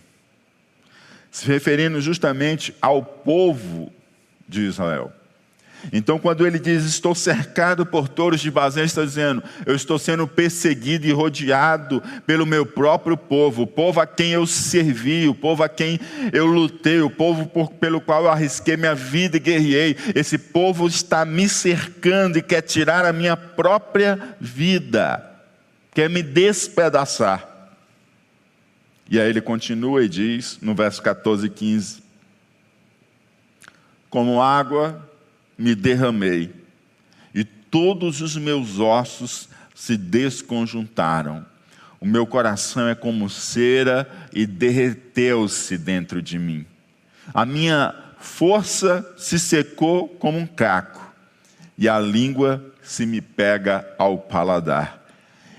se 1.31 1.47
referindo 1.47 2.01
justamente 2.01 2.75
ao 2.81 3.03
povo 3.03 3.93
de 4.49 4.63
Israel. 4.63 5.13
Então, 5.93 6.19
quando 6.19 6.47
ele 6.47 6.59
diz, 6.59 6.85
estou 6.85 7.15
cercado 7.15 7.87
por 7.87 8.09
touros 8.09 8.41
de 8.41 8.49
ele 8.49 8.85
está 8.85 9.05
dizendo, 9.05 9.43
eu 9.65 9.75
estou 9.75 9.99
sendo 9.99 10.27
perseguido 10.27 11.07
e 11.07 11.13
rodeado 11.13 12.03
pelo 12.27 12.45
meu 12.45 12.67
próprio 12.67 13.17
povo, 13.17 13.63
o 13.63 13.67
povo 13.67 14.01
a 14.01 14.07
quem 14.07 14.33
eu 14.33 14.47
servi, 14.47 15.29
o 15.29 15.35
povo 15.35 15.63
a 15.63 15.69
quem 15.69 15.99
eu 16.33 16.47
lutei, 16.47 17.01
o 17.01 17.11
povo 17.11 17.47
por, 17.47 17.71
pelo 17.73 18.01
qual 18.01 18.25
eu 18.25 18.31
arrisquei 18.31 18.77
minha 18.77 18.95
vida 18.95 19.37
e 19.37 19.41
guerriei. 19.41 19.97
Esse 20.15 20.37
povo 20.37 20.87
está 20.87 21.25
me 21.25 21.49
cercando 21.49 22.39
e 22.39 22.43
quer 22.43 22.63
tirar 22.63 23.05
a 23.05 23.13
minha 23.13 23.37
própria 23.37 24.37
vida, 24.41 25.25
quer 25.95 26.11
me 26.11 26.23
despedaçar. 26.23 27.49
E 29.09 29.19
aí 29.19 29.29
ele 29.29 29.41
continua 29.41 30.05
e 30.05 30.09
diz, 30.09 30.59
no 30.63 30.75
verso 30.75 31.03
14 31.03 31.47
e 31.47 31.51
15: 31.51 32.03
Como 34.09 34.41
água 34.41 35.10
me 35.61 35.75
derramei, 35.75 36.51
e 37.35 37.45
todos 37.45 38.23
os 38.23 38.35
meus 38.35 38.81
ossos 38.81 39.51
se 39.75 39.95
desconjuntaram. 39.95 41.45
O 42.01 42.07
meu 42.07 42.27
coração 42.27 42.89
é 42.89 42.95
como 42.95 43.29
cera 43.29 44.11
e 44.33 44.47
derreteu-se 44.47 45.77
dentro 45.77 46.23
de 46.23 46.39
mim. 46.39 46.65
A 47.35 47.45
minha 47.45 47.95
força 48.19 49.07
se 49.19 49.39
secou 49.39 50.09
como 50.09 50.39
um 50.39 50.47
caco, 50.47 51.13
e 51.77 51.91
a 51.91 52.01
língua 52.01 52.65
se 52.83 53.05
me 53.05 53.21
pega 53.21 53.87
ao 53.99 54.17
paladar, 54.17 55.07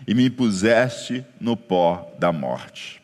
e 0.07 0.15
me 0.15 0.31
puseste 0.31 1.23
no 1.39 1.55
pó 1.55 2.11
da 2.17 2.31
morte 2.31 3.00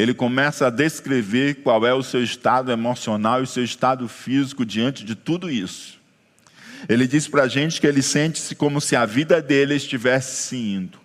ele 0.00 0.14
começa 0.14 0.66
a 0.66 0.70
descrever 0.70 1.56
qual 1.56 1.86
é 1.86 1.92
o 1.92 2.02
seu 2.02 2.22
estado 2.22 2.72
emocional 2.72 3.40
e 3.40 3.44
o 3.44 3.46
seu 3.46 3.62
estado 3.62 4.08
físico 4.08 4.64
diante 4.64 5.04
de 5.04 5.14
tudo 5.14 5.50
isso. 5.50 6.00
Ele 6.88 7.06
diz 7.06 7.28
para 7.28 7.42
a 7.42 7.48
gente 7.48 7.80
que 7.80 7.86
ele 7.86 8.00
sente-se 8.00 8.54
como 8.54 8.80
se 8.80 8.96
a 8.96 9.04
vida 9.04 9.42
dele 9.42 9.74
estivesse 9.74 10.42
se 10.42 10.56
indo. 10.56 10.98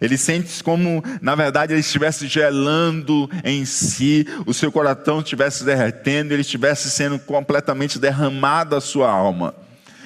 Ele 0.00 0.16
sente-se 0.16 0.62
como, 0.62 1.02
na 1.20 1.34
verdade, 1.34 1.72
ele 1.72 1.80
estivesse 1.80 2.28
gelando 2.28 3.28
em 3.44 3.64
si, 3.64 4.26
o 4.46 4.54
seu 4.54 4.70
coração 4.70 5.18
estivesse 5.18 5.64
derretendo, 5.64 6.32
ele 6.32 6.40
estivesse 6.40 6.88
sendo 6.88 7.18
completamente 7.18 7.98
derramado 7.98 8.76
a 8.76 8.80
sua 8.80 9.10
alma. 9.10 9.54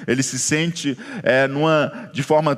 Ele 0.06 0.22
se 0.22 0.38
sente 0.38 0.98
é, 1.22 1.46
numa, 1.46 2.10
de 2.12 2.22
forma 2.22 2.56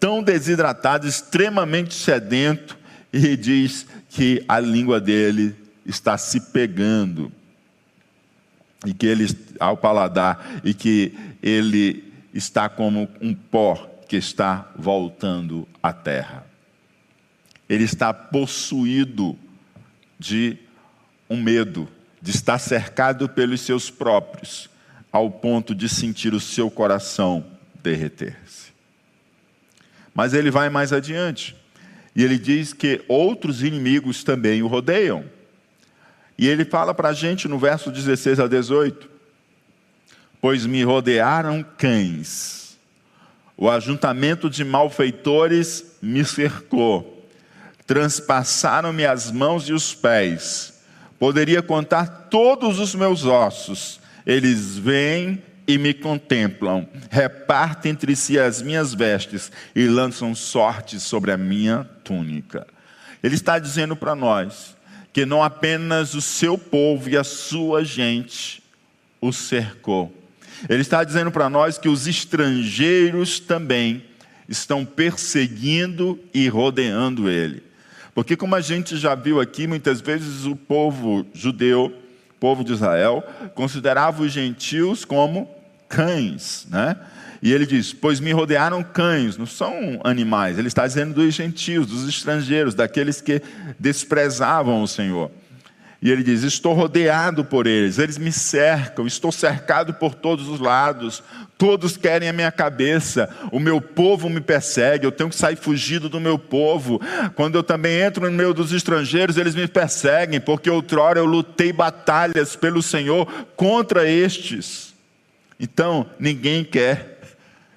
tão 0.00 0.22
desidratada, 0.22 1.06
extremamente 1.06 1.94
sedento, 1.94 2.76
e 3.12 3.36
diz 3.36 3.86
que 4.12 4.44
a 4.46 4.60
língua 4.60 5.00
dele 5.00 5.56
está 5.86 6.18
se 6.18 6.38
pegando 6.38 7.32
e 8.84 8.92
que 8.92 9.06
ele 9.06 9.26
ao 9.58 9.74
paladar 9.76 10.60
e 10.62 10.74
que 10.74 11.14
ele 11.42 12.12
está 12.34 12.68
como 12.68 13.08
um 13.22 13.34
pó 13.34 13.74
que 14.06 14.16
está 14.16 14.70
voltando 14.76 15.66
à 15.82 15.94
terra. 15.94 16.46
Ele 17.66 17.84
está 17.84 18.12
possuído 18.12 19.34
de 20.18 20.58
um 21.28 21.40
medo 21.40 21.88
de 22.20 22.32
estar 22.32 22.58
cercado 22.58 23.30
pelos 23.30 23.62
seus 23.62 23.88
próprios, 23.88 24.68
ao 25.10 25.30
ponto 25.30 25.74
de 25.74 25.88
sentir 25.88 26.34
o 26.34 26.40
seu 26.40 26.70
coração 26.70 27.46
derreter-se. 27.82 28.72
Mas 30.14 30.34
ele 30.34 30.50
vai 30.50 30.68
mais 30.68 30.92
adiante, 30.92 31.56
e 32.14 32.22
ele 32.22 32.38
diz 32.38 32.72
que 32.72 33.02
outros 33.08 33.62
inimigos 33.62 34.22
também 34.22 34.62
o 34.62 34.66
rodeiam. 34.66 35.24
E 36.36 36.46
ele 36.46 36.64
fala 36.64 36.92
para 36.92 37.10
a 37.10 37.12
gente 37.12 37.48
no 37.48 37.58
verso 37.58 37.90
16 37.90 38.40
a 38.40 38.46
18: 38.46 39.08
Pois 40.40 40.66
me 40.66 40.82
rodearam 40.82 41.64
cães, 41.78 42.76
o 43.56 43.70
ajuntamento 43.70 44.50
de 44.50 44.64
malfeitores 44.64 45.96
me 46.02 46.24
cercou, 46.24 47.26
transpassaram-me 47.86 49.06
as 49.06 49.30
mãos 49.30 49.68
e 49.68 49.72
os 49.72 49.94
pés, 49.94 50.82
poderia 51.18 51.62
contar 51.62 52.28
todos 52.28 52.78
os 52.78 52.94
meus 52.94 53.24
ossos, 53.24 54.00
eles 54.26 54.76
vêm 54.76 55.42
e 55.66 55.78
me 55.78 55.94
contemplam, 55.94 56.88
repartem 57.10 57.92
entre 57.92 58.16
si 58.16 58.38
as 58.38 58.60
minhas 58.60 58.92
vestes 58.92 59.50
e 59.74 59.86
lançam 59.86 60.34
sorte 60.34 60.98
sobre 60.98 61.30
a 61.30 61.36
minha 61.36 61.88
túnica. 62.04 62.66
Ele 63.22 63.34
está 63.34 63.58
dizendo 63.58 63.94
para 63.94 64.14
nós 64.14 64.76
que 65.12 65.26
não 65.26 65.42
apenas 65.42 66.14
o 66.14 66.20
seu 66.20 66.56
povo 66.56 67.08
e 67.08 67.16
a 67.16 67.24
sua 67.24 67.84
gente 67.84 68.62
o 69.20 69.32
cercou. 69.32 70.12
Ele 70.68 70.82
está 70.82 71.04
dizendo 71.04 71.30
para 71.30 71.48
nós 71.48 71.78
que 71.78 71.88
os 71.88 72.06
estrangeiros 72.06 73.38
também 73.38 74.04
estão 74.48 74.84
perseguindo 74.84 76.18
e 76.32 76.48
rodeando 76.48 77.28
ele. 77.28 77.62
Porque, 78.14 78.36
como 78.36 78.54
a 78.54 78.60
gente 78.60 78.96
já 78.96 79.14
viu 79.14 79.40
aqui, 79.40 79.66
muitas 79.66 80.00
vezes 80.00 80.44
o 80.44 80.54
povo 80.54 81.26
judeu, 81.32 82.01
povo 82.42 82.64
de 82.64 82.72
Israel, 82.72 83.22
considerava 83.54 84.20
os 84.20 84.32
gentios 84.32 85.04
como 85.04 85.48
cães, 85.88 86.66
né? 86.68 86.96
E 87.40 87.52
ele 87.52 87.64
diz: 87.64 87.92
Pois 87.92 88.18
me 88.18 88.32
rodearam 88.32 88.82
cães, 88.82 89.36
não 89.36 89.46
são 89.46 90.00
animais. 90.02 90.58
Ele 90.58 90.66
está 90.66 90.84
dizendo 90.84 91.14
dos 91.14 91.32
gentios, 91.32 91.86
dos 91.86 92.08
estrangeiros, 92.08 92.74
daqueles 92.74 93.20
que 93.20 93.40
desprezavam 93.78 94.82
o 94.82 94.88
Senhor. 94.88 95.30
E 96.02 96.10
ele 96.10 96.24
diz: 96.24 96.42
Estou 96.42 96.74
rodeado 96.74 97.44
por 97.44 97.66
eles, 97.68 97.98
eles 97.98 98.18
me 98.18 98.32
cercam, 98.32 99.06
estou 99.06 99.30
cercado 99.30 99.94
por 99.94 100.16
todos 100.16 100.48
os 100.48 100.58
lados, 100.58 101.22
todos 101.56 101.96
querem 101.96 102.28
a 102.28 102.32
minha 102.32 102.50
cabeça, 102.50 103.30
o 103.52 103.60
meu 103.60 103.80
povo 103.80 104.28
me 104.28 104.40
persegue, 104.40 105.06
eu 105.06 105.12
tenho 105.12 105.30
que 105.30 105.36
sair 105.36 105.54
fugido 105.54 106.08
do 106.08 106.20
meu 106.20 106.36
povo. 106.36 107.00
Quando 107.36 107.54
eu 107.54 107.62
também 107.62 108.00
entro 108.00 108.28
no 108.28 108.36
meio 108.36 108.52
dos 108.52 108.72
estrangeiros, 108.72 109.36
eles 109.36 109.54
me 109.54 109.68
perseguem, 109.68 110.40
porque 110.40 110.68
outrora 110.68 111.20
eu 111.20 111.24
lutei 111.24 111.72
batalhas 111.72 112.56
pelo 112.56 112.82
Senhor 112.82 113.26
contra 113.54 114.08
estes. 114.08 114.92
Então, 115.60 116.10
ninguém 116.18 116.64
quer 116.64 117.20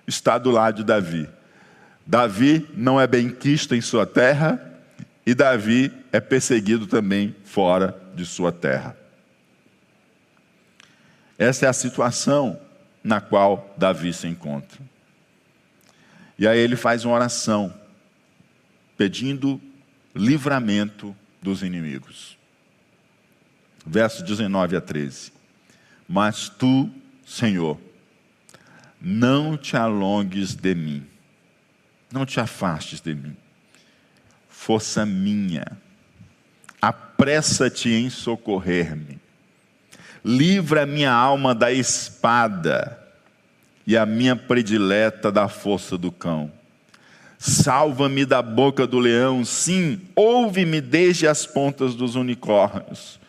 está 0.08 0.40
do 0.40 0.50
lado 0.50 0.78
de 0.78 0.84
Davi. 0.84 1.30
Davi 2.08 2.68
não 2.76 3.00
é 3.00 3.06
bem 3.06 3.30
quisto 3.30 3.76
em 3.76 3.82
sua 3.82 4.06
terra 4.08 4.75
e 5.26 5.34
Davi 5.34 5.92
é 6.12 6.20
perseguido 6.20 6.86
também 6.86 7.36
fora 7.44 8.00
de 8.14 8.26
sua 8.26 8.52
terra. 8.52 8.96
Essa 11.38 11.66
é 11.66 11.70
a 11.70 11.74
situação 11.74 12.60
na 13.04 13.20
qual 13.20 13.74
Davi 13.78 14.14
se 14.14 14.28
encontra. 14.28 14.80
E 16.38 16.48
aí 16.48 16.60
ele 16.60 16.76
faz 16.76 17.06
uma 17.06 17.16
oração 17.16 17.74
pedindo 18.98 19.60
livramento 20.14 21.16
dos 21.42 21.64
inimigos. 21.64 22.38
Versos 23.86 24.22
19 24.22 24.76
a 24.76 24.82
13. 24.82 25.32
Mas 26.08 26.50
tu, 26.50 26.90
Senhor, 27.26 27.80
não 29.02 29.58
te 29.58 29.76
alongues 29.76 30.56
de 30.56 30.74
mim, 30.74 31.06
não 32.12 32.26
te 32.26 32.40
afastes 32.40 33.02
de 33.02 33.14
mim. 33.14 33.36
Força 34.58 35.06
minha, 35.06 35.64
apressa-te 36.82 37.90
em 37.90 38.10
socorrer-me. 38.10 39.20
Livra 40.24 40.88
minha 40.88 41.12
alma 41.12 41.54
da 41.54 41.72
espada 41.72 42.98
e 43.86 43.96
a 43.96 44.08
minha 44.08 44.36
predileta 44.36 45.32
da 45.32 45.48
força 45.48 46.00
do 46.00 46.12
cão. 46.12 46.52
Salva-me 47.38 48.26
da 48.26 48.42
boca 48.42 48.88
do 48.88 48.98
leão, 48.98 49.46
sim, 49.46 50.02
ouve-me 50.16 50.82
desde 50.82 51.28
as 51.28 51.46
pontas 51.46 51.94
dos 51.94 52.16
unicórnios. 52.16 53.20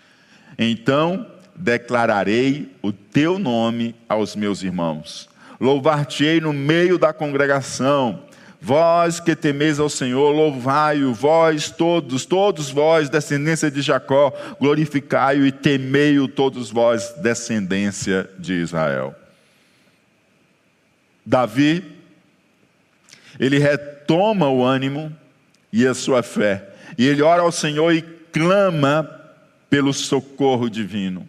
Então 0.58 1.26
declararei 1.54 2.72
o 2.80 2.92
teu 2.92 3.38
nome 3.38 3.94
aos 4.08 4.34
meus 4.34 4.62
irmãos 4.62 5.28
louvar-te-ei 5.60 6.40
no 6.40 6.52
meio 6.52 6.98
da 6.98 7.12
congregação. 7.12 8.22
Vós 8.66 9.20
que 9.20 9.36
temeis 9.36 9.78
ao 9.78 9.88
Senhor, 9.88 10.32
louvai-o, 10.32 11.14
vós 11.14 11.70
todos, 11.70 12.26
todos 12.26 12.68
vós, 12.68 13.08
descendência 13.08 13.70
de 13.70 13.80
Jacó, 13.80 14.32
glorificai-o 14.58 15.46
e 15.46 15.52
temei-o, 15.52 16.26
todos 16.26 16.68
vós, 16.68 17.14
descendência 17.22 18.28
de 18.36 18.54
Israel. 18.54 19.14
Davi, 21.24 21.84
ele 23.38 23.60
retoma 23.60 24.48
o 24.48 24.64
ânimo 24.64 25.16
e 25.72 25.86
a 25.86 25.94
sua 25.94 26.20
fé, 26.24 26.68
e 26.98 27.06
ele 27.06 27.22
ora 27.22 27.42
ao 27.42 27.52
Senhor 27.52 27.94
e 27.94 28.02
clama 28.02 29.08
pelo 29.70 29.92
socorro 29.94 30.68
divino. 30.68 31.24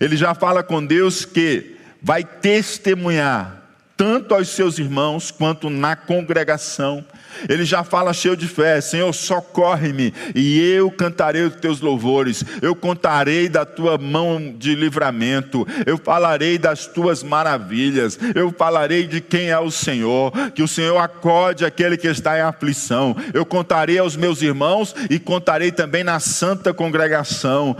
Ele 0.00 0.16
já 0.16 0.34
fala 0.34 0.64
com 0.64 0.84
Deus 0.84 1.24
que 1.24 1.76
vai 2.02 2.24
testemunhar 2.24 3.65
tanto 3.96 4.34
aos 4.34 4.48
seus 4.48 4.78
irmãos 4.78 5.30
quanto 5.30 5.70
na 5.70 5.96
congregação. 5.96 7.04
Ele 7.48 7.64
já 7.64 7.84
fala 7.84 8.12
cheio 8.12 8.36
de 8.36 8.46
fé: 8.46 8.80
Senhor, 8.80 9.12
socorre-me, 9.12 10.12
e 10.34 10.58
eu 10.58 10.90
cantarei 10.90 11.42
os 11.42 11.56
teus 11.56 11.80
louvores, 11.80 12.44
eu 12.62 12.74
contarei 12.74 13.48
da 13.48 13.64
tua 13.64 13.98
mão 13.98 14.54
de 14.56 14.74
livramento, 14.74 15.66
eu 15.84 15.98
falarei 15.98 16.58
das 16.58 16.86
tuas 16.86 17.22
maravilhas, 17.22 18.18
eu 18.34 18.52
falarei 18.56 19.06
de 19.06 19.20
quem 19.20 19.50
é 19.50 19.58
o 19.58 19.70
Senhor, 19.70 20.32
que 20.54 20.62
o 20.62 20.68
Senhor 20.68 20.98
acode 20.98 21.64
aquele 21.64 21.96
que 21.96 22.08
está 22.08 22.38
em 22.38 22.42
aflição, 22.42 23.14
eu 23.34 23.44
contarei 23.44 23.98
aos 23.98 24.16
meus 24.16 24.40
irmãos 24.42 24.94
e 25.10 25.18
contarei 25.18 25.70
também 25.70 26.02
na 26.02 26.20
santa 26.20 26.72
congregação 26.72 27.76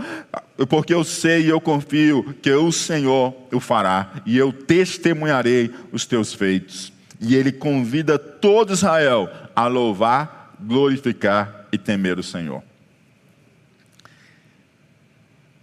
porque 0.65 0.93
eu 0.93 1.03
sei 1.03 1.43
e 1.43 1.49
eu 1.49 1.61
confio 1.61 2.33
que 2.41 2.51
o 2.51 2.71
Senhor 2.71 3.35
o 3.51 3.59
fará, 3.59 4.21
e 4.25 4.37
eu 4.37 4.51
testemunharei 4.51 5.73
os 5.91 6.05
teus 6.05 6.33
feitos. 6.33 6.91
E 7.19 7.35
ele 7.35 7.51
convida 7.51 8.17
todo 8.17 8.73
Israel 8.73 9.29
a 9.55 9.67
louvar, 9.67 10.55
glorificar 10.59 11.67
e 11.71 11.77
temer 11.77 12.17
o 12.17 12.23
Senhor. 12.23 12.63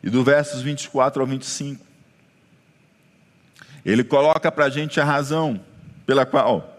E 0.02 0.10
do 0.10 0.22
versos 0.22 0.62
24 0.62 1.20
ao 1.20 1.26
25, 1.26 1.84
ele 3.84 4.04
coloca 4.04 4.50
para 4.52 4.66
a 4.66 4.70
gente 4.70 5.00
a 5.00 5.04
razão 5.04 5.60
pela 6.06 6.24
qual 6.24 6.78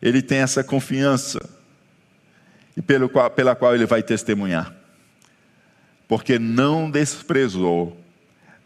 ele 0.00 0.22
tem 0.22 0.38
essa 0.38 0.62
confiança 0.62 1.40
e 2.76 2.82
pelo 2.82 3.08
qual, 3.08 3.30
pela 3.30 3.54
qual 3.54 3.74
ele 3.74 3.86
vai 3.86 4.02
testemunhar 4.02 4.79
porque 6.10 6.40
não 6.40 6.90
desprezou, 6.90 7.96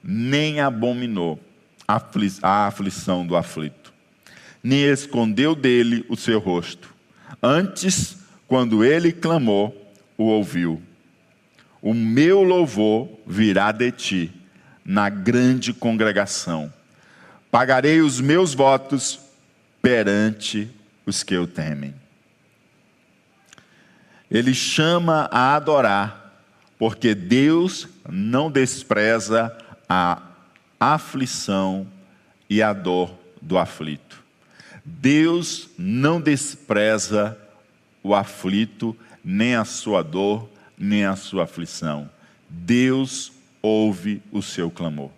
nem 0.02 0.60
abominou 0.60 1.38
a 1.86 2.66
aflição 2.66 3.26
do 3.26 3.36
aflito, 3.36 3.92
nem 4.62 4.84
escondeu 4.84 5.54
dele 5.54 6.06
o 6.08 6.16
seu 6.16 6.38
rosto. 6.38 6.94
Antes, 7.42 8.16
quando 8.48 8.82
ele 8.82 9.12
clamou, 9.12 9.92
o 10.16 10.24
ouviu. 10.24 10.82
O 11.82 11.92
meu 11.92 12.42
louvor 12.42 13.10
virá 13.26 13.72
de 13.72 13.92
ti, 13.92 14.32
na 14.82 15.10
grande 15.10 15.74
congregação. 15.74 16.72
Pagarei 17.50 18.00
os 18.00 18.22
meus 18.22 18.54
votos 18.54 19.20
perante 19.82 20.70
os 21.04 21.22
que 21.22 21.36
o 21.36 21.46
temem. 21.46 21.94
Ele 24.30 24.54
chama 24.54 25.28
a 25.30 25.54
adorar 25.54 26.23
porque 26.78 27.14
Deus 27.14 27.88
não 28.08 28.50
despreza 28.50 29.56
a 29.88 30.22
aflição 30.78 31.86
e 32.48 32.62
a 32.62 32.72
dor 32.72 33.14
do 33.40 33.56
aflito. 33.58 34.22
Deus 34.84 35.68
não 35.78 36.20
despreza 36.20 37.38
o 38.02 38.14
aflito, 38.14 38.96
nem 39.24 39.54
a 39.54 39.64
sua 39.64 40.02
dor, 40.02 40.48
nem 40.76 41.06
a 41.06 41.16
sua 41.16 41.44
aflição. 41.44 42.10
Deus 42.48 43.32
ouve 43.62 44.22
o 44.30 44.42
seu 44.42 44.70
clamor. 44.70 45.10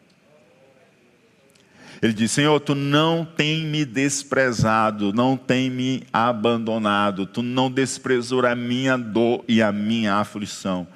Ele 2.00 2.12
diz: 2.12 2.30
Senhor, 2.30 2.60
tu 2.60 2.74
não 2.74 3.24
tem 3.24 3.64
me 3.64 3.84
desprezado, 3.84 5.12
não 5.12 5.36
tem 5.36 5.70
me 5.70 6.02
abandonado, 6.12 7.26
tu 7.26 7.42
não 7.42 7.70
desprezou 7.70 8.46
a 8.46 8.54
minha 8.54 8.96
dor 8.96 9.44
e 9.48 9.62
a 9.62 9.72
minha 9.72 10.14
aflição. 10.14 10.86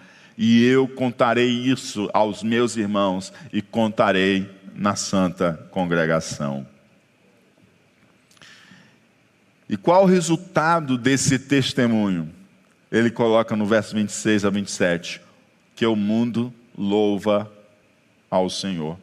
E 0.43 0.65
eu 0.65 0.89
contarei 0.89 1.51
isso 1.51 2.09
aos 2.15 2.43
meus 2.43 2.75
irmãos 2.75 3.31
e 3.53 3.61
contarei 3.61 4.51
na 4.75 4.97
santa 4.97 5.69
congregação. 5.71 6.67
E 9.69 9.77
qual 9.77 10.05
o 10.05 10.07
resultado 10.07 10.97
desse 10.97 11.39
testemunho? 11.39 12.31
Ele 12.91 13.11
coloca 13.11 13.55
no 13.55 13.67
verso 13.67 13.95
26 13.95 14.47
a 14.47 14.49
27, 14.49 15.21
que 15.77 15.85
o 15.85 15.95
mundo 15.95 16.51
louva 16.77 17.53
ao 18.31 18.49
Senhor. 18.49 18.99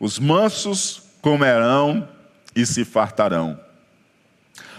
Os 0.00 0.18
mansos 0.18 1.02
comerão 1.20 2.08
e 2.56 2.64
se 2.64 2.86
fartarão. 2.86 3.60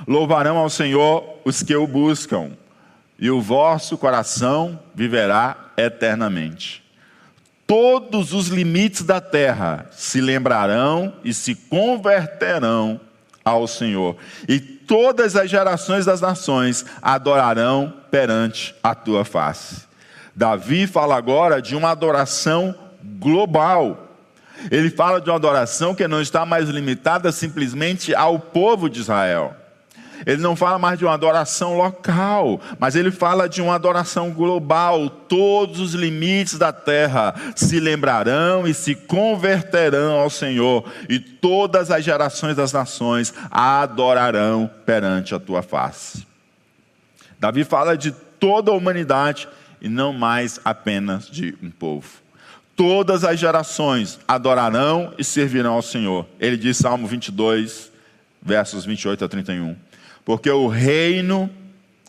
Louvarão 0.07 0.57
ao 0.57 0.69
Senhor 0.71 1.39
os 1.45 1.61
que 1.61 1.75
o 1.75 1.85
buscam, 1.85 2.57
e 3.23 3.31
o 3.31 3.39
vosso 3.39 3.97
coração 3.97 4.77
viverá 4.93 5.55
eternamente. 5.77 6.83
Todos 7.65 8.33
os 8.33 8.49
limites 8.49 9.03
da 9.03 9.21
terra 9.21 9.87
se 9.91 10.19
lembrarão 10.19 11.13
e 11.23 11.33
se 11.33 11.55
converterão 11.55 12.99
ao 13.45 13.65
Senhor, 13.65 14.17
e 14.45 14.59
todas 14.59 15.37
as 15.37 15.49
gerações 15.49 16.03
das 16.03 16.19
nações 16.19 16.85
adorarão 17.01 17.93
perante 18.11 18.75
a 18.83 18.93
tua 18.93 19.23
face. 19.23 19.83
Davi 20.35 20.85
fala 20.85 21.15
agora 21.15 21.61
de 21.61 21.77
uma 21.77 21.91
adoração 21.91 22.75
global. 23.01 24.17
Ele 24.69 24.89
fala 24.89 25.21
de 25.21 25.29
uma 25.29 25.37
adoração 25.37 25.95
que 25.95 26.09
não 26.09 26.21
está 26.21 26.45
mais 26.45 26.67
limitada 26.67 27.31
simplesmente 27.31 28.13
ao 28.13 28.37
povo 28.37 28.89
de 28.89 28.99
Israel. 28.99 29.62
Ele 30.25 30.41
não 30.41 30.55
fala 30.55 30.79
mais 30.79 30.97
de 30.97 31.05
uma 31.05 31.13
adoração 31.13 31.77
local, 31.77 32.59
mas 32.79 32.95
ele 32.95 33.11
fala 33.11 33.47
de 33.49 33.61
uma 33.61 33.75
adoração 33.75 34.31
global. 34.31 35.09
Todos 35.09 35.79
os 35.79 35.93
limites 35.93 36.57
da 36.57 36.71
terra 36.71 37.33
se 37.55 37.79
lembrarão 37.79 38.67
e 38.67 38.73
se 38.73 38.95
converterão 38.95 40.19
ao 40.19 40.29
Senhor, 40.29 40.85
e 41.09 41.19
todas 41.19 41.91
as 41.91 42.03
gerações 42.03 42.55
das 42.55 42.71
nações 42.71 43.33
adorarão 43.51 44.69
perante 44.85 45.35
a 45.35 45.39
tua 45.39 45.61
face. 45.61 46.25
Davi 47.39 47.63
fala 47.63 47.97
de 47.97 48.11
toda 48.39 48.71
a 48.71 48.73
humanidade 48.73 49.47
e 49.81 49.89
não 49.89 50.13
mais 50.13 50.59
apenas 50.63 51.27
de 51.27 51.57
um 51.61 51.69
povo. 51.69 52.07
Todas 52.75 53.23
as 53.23 53.39
gerações 53.39 54.19
adorarão 54.27 55.13
e 55.17 55.23
servirão 55.23 55.73
ao 55.73 55.81
Senhor. 55.81 56.25
Ele 56.39 56.57
diz, 56.57 56.77
Salmo 56.77 57.05
22, 57.05 57.91
versos 58.41 58.85
28 58.85 59.25
a 59.25 59.27
31 59.27 59.75
porque 60.25 60.49
o 60.49 60.67
reino 60.67 61.49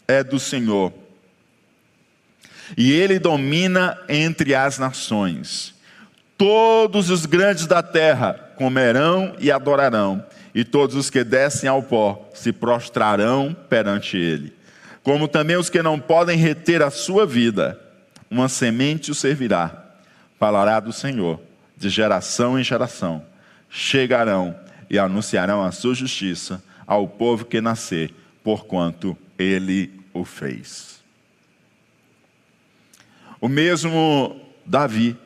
é 0.07 0.23
do 0.23 0.39
Senhor. 0.39 0.93
E 2.77 2.93
ele 2.93 3.19
domina 3.19 3.99
entre 4.09 4.55
as 4.55 4.79
nações. 4.79 5.75
Todos 6.37 7.11
os 7.11 7.27
grandes 7.27 7.67
da 7.67 7.83
terra 7.83 8.33
comerão 8.57 9.35
e 9.39 9.51
adorarão, 9.51 10.25
e 10.55 10.65
todos 10.65 10.97
os 10.97 11.11
que 11.11 11.23
descem 11.25 11.69
ao 11.69 11.83
pó 11.83 12.29
se 12.35 12.53
prostrarão 12.53 13.55
perante 13.69 14.17
ele. 14.17 14.53
Como 15.03 15.29
também 15.29 15.57
os 15.57 15.69
que 15.69 15.83
não 15.83 15.99
podem 16.01 16.39
reter 16.39 16.83
a 16.83 16.91
sua 16.91 17.27
vida, 17.27 17.79
uma 18.31 18.49
semente 18.49 19.11
o 19.11 19.15
servirá. 19.15 19.85
Falará 20.39 20.81
do 20.81 20.93
Senhor, 20.93 21.41
de 21.77 21.89
geração 21.89 22.59
em 22.59 22.65
geração. 22.65 23.23
Chegarão 23.69 24.55
e 24.89 24.99
anunciarão 24.99 25.63
a 25.63 25.71
sua 25.73 25.95
justiça 25.95 26.63
ao 26.87 27.09
povo 27.09 27.45
que 27.45 27.61
nascer, 27.61 28.13
porquanto 28.43 29.17
ele 29.39 29.91
o 30.13 30.25
fez. 30.25 31.03
O 33.41 33.49
mesmo 33.49 34.41
Davi, 34.65 35.17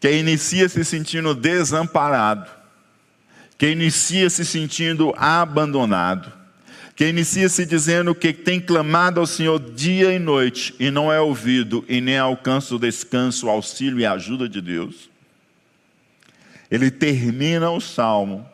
que 0.00 0.12
inicia 0.12 0.68
se 0.68 0.84
sentindo 0.84 1.34
desamparado, 1.34 2.48
que 3.58 3.70
inicia 3.70 4.28
se 4.28 4.44
sentindo 4.44 5.12
abandonado, 5.16 6.32
que 6.94 7.08
inicia 7.08 7.48
se 7.48 7.66
dizendo 7.66 8.14
que 8.14 8.32
tem 8.32 8.60
clamado 8.60 9.20
ao 9.20 9.26
Senhor 9.26 9.58
dia 9.58 10.12
e 10.12 10.18
noite 10.18 10.74
e 10.78 10.90
não 10.90 11.12
é 11.12 11.20
ouvido 11.20 11.84
e 11.88 12.00
nem 12.00 12.18
alcança 12.18 12.74
o 12.74 12.78
descanso, 12.78 13.46
o 13.46 13.50
auxílio 13.50 14.00
e 14.00 14.06
a 14.06 14.12
ajuda 14.12 14.48
de 14.48 14.60
Deus. 14.60 15.10
Ele 16.70 16.90
termina 16.90 17.70
o 17.70 17.80
salmo 17.80 18.48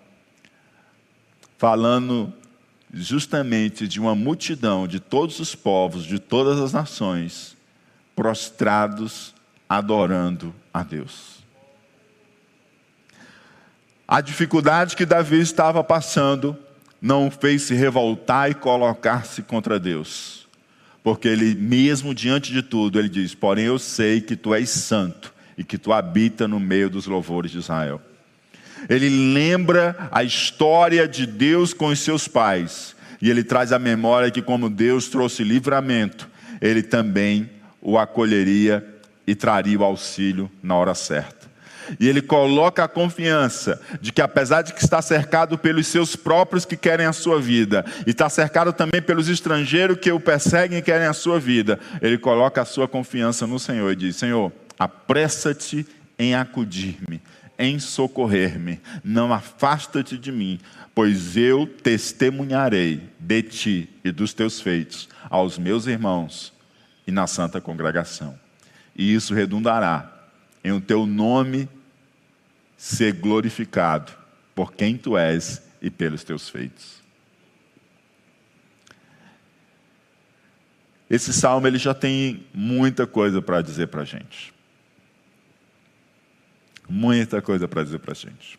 falando 1.62 2.35
justamente 2.92 3.87
de 3.87 4.01
uma 4.01 4.16
multidão 4.16 4.88
de 4.88 4.98
todos 4.98 5.38
os 5.38 5.55
povos, 5.55 6.03
de 6.03 6.18
todas 6.18 6.59
as 6.59 6.72
nações, 6.72 7.57
prostrados, 8.16 9.33
adorando 9.68 10.53
a 10.75 10.83
Deus. 10.83 11.37
A 14.09 14.20
dificuldade 14.20 14.96
que 14.96 15.07
Davi 15.07 15.38
estava 15.38 15.85
passando 15.85 16.59
não 17.01 17.29
o 17.29 17.31
fez 17.31 17.62
se 17.62 17.75
revoltar 17.77 18.51
e 18.51 18.55
colocar-se 18.55 19.40
contra 19.42 19.79
Deus. 19.79 20.48
Porque 21.01 21.29
ele 21.29 21.55
mesmo 21.55 22.12
diante 22.12 22.53
de 22.53 22.61
tudo, 22.61 22.98
ele 22.98 23.09
diz: 23.09 23.37
"Porém 23.37 23.66
eu 23.66 23.79
sei 23.79 24.20
que 24.20 24.35
tu 24.35 24.53
és 24.53 24.68
santo 24.68 25.33
e 25.57 25.62
que 25.62 25.79
tu 25.79 25.92
habita 25.92 26.48
no 26.48 26.59
meio 26.59 26.90
dos 26.90 27.07
louvores 27.07 27.53
de 27.53 27.59
Israel." 27.59 28.03
Ele 28.88 29.09
lembra 29.33 30.09
a 30.11 30.23
história 30.23 31.07
de 31.07 31.27
Deus 31.27 31.73
com 31.73 31.87
os 31.87 32.01
seus 32.01 32.29
pais. 32.29 32.95
E 33.21 33.31
ele 33.31 33.45
traz 33.45 33.73
a 33.73 33.79
memória 33.79 34.31
que, 34.31 34.42
como 34.42 34.68
Deus 34.68 35.09
trouxe 35.09 35.45
livramento, 35.45 36.29
ele 36.61 36.83
também 36.83 37.49
o 37.81 37.99
acolheria 37.99 38.85
e 39.27 39.35
traria 39.35 39.79
o 39.79 39.85
auxílio 39.85 40.51
na 40.62 40.75
hora 40.75 40.95
certa. 40.95 41.42
E 41.99 42.09
ele 42.09 42.23
coloca 42.23 42.85
a 42.85 42.88
confiança 42.88 43.81
de 44.01 44.12
que, 44.12 44.21
apesar 44.21 44.62
de 44.62 44.73
que 44.73 44.83
está 44.83 45.03
cercado 45.03 45.59
pelos 45.59 45.87
seus 45.87 46.16
próprios 46.16 46.64
que 46.64 46.77
querem 46.77 47.07
a 47.07 47.12
sua 47.12 47.40
vida, 47.40 47.85
e 48.07 48.11
está 48.11 48.29
cercado 48.29 48.73
também 48.73 49.03
pelos 49.03 49.29
estrangeiros 49.29 49.99
que 49.99 50.11
o 50.11 50.21
perseguem 50.21 50.79
e 50.79 50.83
querem 50.83 51.07
a 51.07 51.12
sua 51.12 51.38
vida, 51.40 51.79
ele 52.01 52.18
coloca 52.18 52.62
a 52.62 52.64
sua 52.64 52.87
confiança 52.87 53.47
no 53.47 53.59
Senhor 53.59 53.90
e 53.92 53.97
diz: 53.97 54.16
Senhor, 54.16 54.53
apressa-te 54.79 55.87
em 56.18 56.35
acudir-me, 56.35 57.21
em 57.59 57.79
socorrer-me. 57.79 58.81
Não 59.05 59.33
afasta-te 59.33 60.19
de 60.19 60.33
mim, 60.33 60.59
pois 60.95 61.37
eu 61.37 61.67
testemunharei 61.67 63.03
de 63.19 63.43
ti 63.43 63.91
e 64.05 64.11
dos 64.11 64.33
teus 64.33 64.61
feitos 64.61 65.09
aos 65.31 65.59
meus 65.59 65.87
irmãos 65.87 66.53
e 67.07 67.11
na 67.11 67.27
santa 67.27 67.61
congregação. 67.61 68.38
E 68.95 69.15
isso 69.15 69.35
redundará 69.35 70.11
em 70.62 70.73
o 70.73 70.81
teu 70.81 71.07
nome 71.07 71.69
ser 72.77 73.12
glorificado 73.12 74.12
por 74.55 74.73
quem 74.73 74.97
tu 74.97 75.17
és 75.17 75.62
e 75.81 75.91
pelos 75.91 76.25
teus 76.25 76.49
feitos. 76.49 77.03
Esse 81.09 81.33
salmo 81.33 81.67
ele 81.67 81.79
já 81.79 81.93
tem 81.93 82.47
muita 82.55 83.07
coisa 83.07 83.43
para 83.43 83.61
dizer 83.61 83.88
para 83.88 84.03
a 84.03 84.05
gente. 84.05 84.52
Muita 86.88 87.40
coisa 87.40 87.66
para 87.66 87.83
dizer 87.83 87.99
para 87.99 88.12
a 88.12 88.14
gente. 88.14 88.59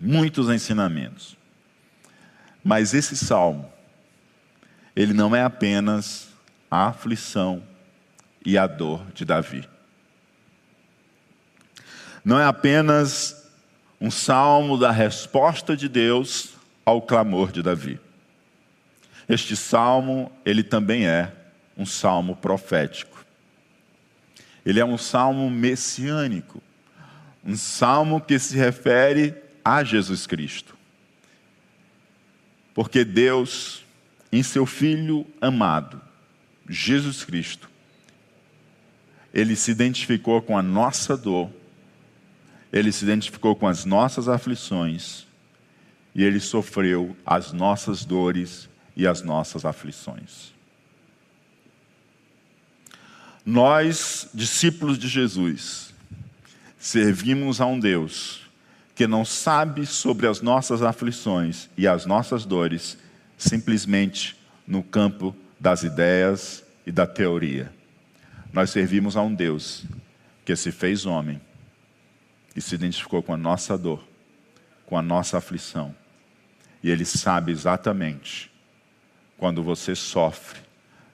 Muitos 0.00 0.48
ensinamentos. 0.48 1.36
Mas 2.62 2.94
esse 2.94 3.16
salmo, 3.16 3.70
ele 4.94 5.12
não 5.12 5.34
é 5.34 5.42
apenas 5.42 6.28
a 6.70 6.88
aflição 6.88 7.62
e 8.44 8.58
a 8.58 8.66
dor 8.66 9.04
de 9.12 9.24
Davi. 9.24 9.68
Não 12.24 12.38
é 12.38 12.44
apenas 12.44 13.48
um 14.00 14.10
salmo 14.10 14.76
da 14.76 14.90
resposta 14.90 15.76
de 15.76 15.88
Deus 15.88 16.54
ao 16.84 17.02
clamor 17.02 17.50
de 17.50 17.62
Davi. 17.62 18.00
Este 19.28 19.56
salmo, 19.56 20.32
ele 20.44 20.62
também 20.62 21.06
é 21.06 21.32
um 21.76 21.84
salmo 21.84 22.34
profético. 22.36 23.17
Ele 24.64 24.80
é 24.80 24.84
um 24.84 24.98
salmo 24.98 25.50
messiânico, 25.50 26.62
um 27.44 27.56
salmo 27.56 28.20
que 28.20 28.38
se 28.38 28.56
refere 28.56 29.34
a 29.64 29.82
Jesus 29.84 30.26
Cristo. 30.26 30.76
Porque 32.74 33.04
Deus, 33.04 33.84
em 34.30 34.42
seu 34.42 34.64
Filho 34.66 35.26
amado, 35.40 36.00
Jesus 36.68 37.24
Cristo, 37.24 37.68
ele 39.32 39.56
se 39.56 39.70
identificou 39.70 40.40
com 40.42 40.56
a 40.56 40.62
nossa 40.62 41.16
dor, 41.16 41.50
ele 42.72 42.92
se 42.92 43.04
identificou 43.04 43.56
com 43.56 43.66
as 43.66 43.84
nossas 43.84 44.28
aflições, 44.28 45.26
e 46.14 46.22
ele 46.22 46.40
sofreu 46.40 47.16
as 47.24 47.52
nossas 47.52 48.04
dores 48.04 48.68
e 48.96 49.06
as 49.06 49.22
nossas 49.22 49.64
aflições. 49.64 50.52
Nós, 53.50 54.28
discípulos 54.34 54.98
de 54.98 55.08
Jesus, 55.08 55.94
servimos 56.78 57.62
a 57.62 57.66
um 57.66 57.80
Deus 57.80 58.42
que 58.94 59.06
não 59.06 59.24
sabe 59.24 59.86
sobre 59.86 60.26
as 60.26 60.42
nossas 60.42 60.82
aflições 60.82 61.70
e 61.74 61.88
as 61.88 62.04
nossas 62.04 62.44
dores 62.44 62.98
simplesmente 63.38 64.36
no 64.66 64.82
campo 64.82 65.34
das 65.58 65.82
ideias 65.82 66.62
e 66.86 66.92
da 66.92 67.06
teoria. 67.06 67.72
Nós 68.52 68.68
servimos 68.68 69.16
a 69.16 69.22
um 69.22 69.34
Deus 69.34 69.86
que 70.44 70.54
se 70.54 70.70
fez 70.70 71.06
homem 71.06 71.40
e 72.54 72.60
se 72.60 72.74
identificou 72.74 73.22
com 73.22 73.32
a 73.32 73.38
nossa 73.38 73.78
dor, 73.78 74.06
com 74.84 74.94
a 74.94 75.00
nossa 75.00 75.38
aflição. 75.38 75.96
E 76.82 76.90
Ele 76.90 77.06
sabe 77.06 77.50
exatamente 77.50 78.52
quando 79.38 79.62
você 79.62 79.94
sofre, 79.94 80.60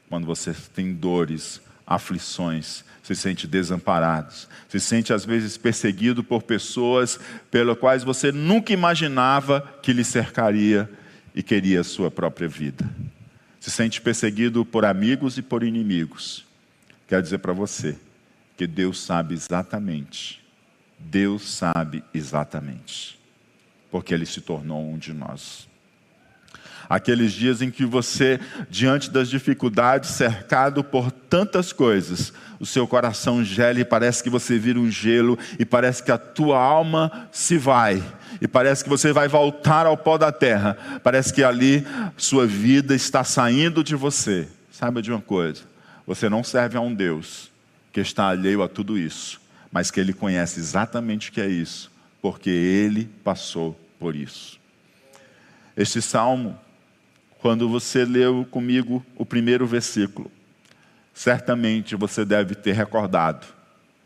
quando 0.08 0.26
você 0.26 0.52
tem 0.74 0.92
dores, 0.92 1.62
aflições, 1.86 2.84
se 3.02 3.14
sente 3.14 3.46
desamparado, 3.46 4.32
se 4.68 4.80
sente 4.80 5.12
às 5.12 5.24
vezes 5.24 5.56
perseguido 5.56 6.24
por 6.24 6.42
pessoas 6.42 7.20
pelas 7.50 7.78
quais 7.78 8.02
você 8.02 8.32
nunca 8.32 8.72
imaginava 8.72 9.60
que 9.82 9.92
lhe 9.92 10.04
cercaria 10.04 10.90
e 11.34 11.42
queria 11.42 11.80
a 11.80 11.84
sua 11.84 12.10
própria 12.10 12.48
vida. 12.48 12.88
Se 13.60 13.70
sente 13.70 14.00
perseguido 14.00 14.64
por 14.64 14.84
amigos 14.84 15.36
e 15.38 15.42
por 15.42 15.62
inimigos. 15.62 16.44
Quero 17.06 17.22
dizer 17.22 17.38
para 17.38 17.52
você 17.52 17.96
que 18.56 18.66
Deus 18.66 19.02
sabe 19.02 19.34
exatamente. 19.34 20.42
Deus 20.98 21.50
sabe 21.50 22.02
exatamente. 22.12 23.18
Porque 23.90 24.14
Ele 24.14 24.26
se 24.26 24.40
tornou 24.40 24.82
um 24.82 24.98
de 24.98 25.12
nós. 25.12 25.68
Aqueles 26.88 27.32
dias 27.32 27.62
em 27.62 27.70
que 27.70 27.84
você, 27.84 28.40
diante 28.68 29.10
das 29.10 29.28
dificuldades, 29.28 30.10
cercado 30.10 30.84
por 30.84 31.10
tantas 31.10 31.72
coisas, 31.72 32.32
o 32.60 32.66
seu 32.66 32.86
coração 32.86 33.44
gela 33.44 33.80
e 33.80 33.84
parece 33.84 34.22
que 34.22 34.30
você 34.30 34.58
vira 34.58 34.78
um 34.78 34.90
gelo, 34.90 35.38
e 35.58 35.64
parece 35.64 36.02
que 36.02 36.10
a 36.10 36.18
tua 36.18 36.58
alma 36.58 37.28
se 37.32 37.58
vai, 37.58 38.02
e 38.40 38.48
parece 38.48 38.82
que 38.82 38.90
você 38.90 39.12
vai 39.12 39.28
voltar 39.28 39.86
ao 39.86 39.96
pó 39.96 40.16
da 40.16 40.32
terra, 40.32 40.76
parece 41.02 41.32
que 41.32 41.42
ali 41.42 41.86
sua 42.16 42.46
vida 42.46 42.94
está 42.94 43.24
saindo 43.24 43.82
de 43.82 43.94
você. 43.94 44.48
Saiba 44.70 45.00
de 45.00 45.10
uma 45.10 45.20
coisa: 45.20 45.62
você 46.06 46.28
não 46.28 46.42
serve 46.42 46.76
a 46.76 46.80
um 46.80 46.94
Deus 46.94 47.50
que 47.92 48.00
está 48.00 48.28
alheio 48.28 48.62
a 48.62 48.68
tudo 48.68 48.98
isso, 48.98 49.40
mas 49.70 49.90
que 49.90 50.00
ele 50.00 50.12
conhece 50.12 50.58
exatamente 50.58 51.30
o 51.30 51.32
que 51.32 51.40
é 51.40 51.48
isso, 51.48 51.90
porque 52.20 52.50
ele 52.50 53.08
passou 53.22 53.78
por 53.98 54.16
isso. 54.16 54.58
Este 55.76 56.00
salmo, 56.02 56.58
quando 57.44 57.68
você 57.68 58.06
leu 58.06 58.46
comigo 58.50 59.04
o 59.16 59.26
primeiro 59.26 59.66
versículo, 59.66 60.32
certamente 61.12 61.94
você 61.94 62.24
deve 62.24 62.54
ter 62.54 62.72
recordado 62.72 63.46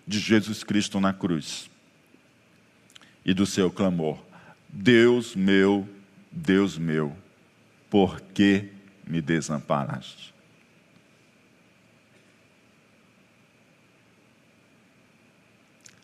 de 0.04 0.18
Jesus 0.18 0.64
Cristo 0.64 0.98
na 0.98 1.12
cruz 1.12 1.70
e 3.24 3.32
do 3.32 3.46
seu 3.46 3.70
clamor: 3.70 4.18
Deus 4.68 5.36
meu, 5.36 5.88
Deus 6.32 6.76
meu, 6.76 7.16
por 7.88 8.20
que 8.20 8.72
me 9.06 9.22
desamparaste? 9.22 10.34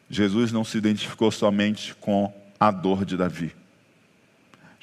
Jesus 0.09 0.53
não 0.53 0.63
se 0.63 0.79
identificou 0.79 1.33
somente 1.33 1.97
com 1.97 2.33
a 2.61 2.71
dor 2.71 3.05
de 3.05 3.17
Davi. 3.17 3.64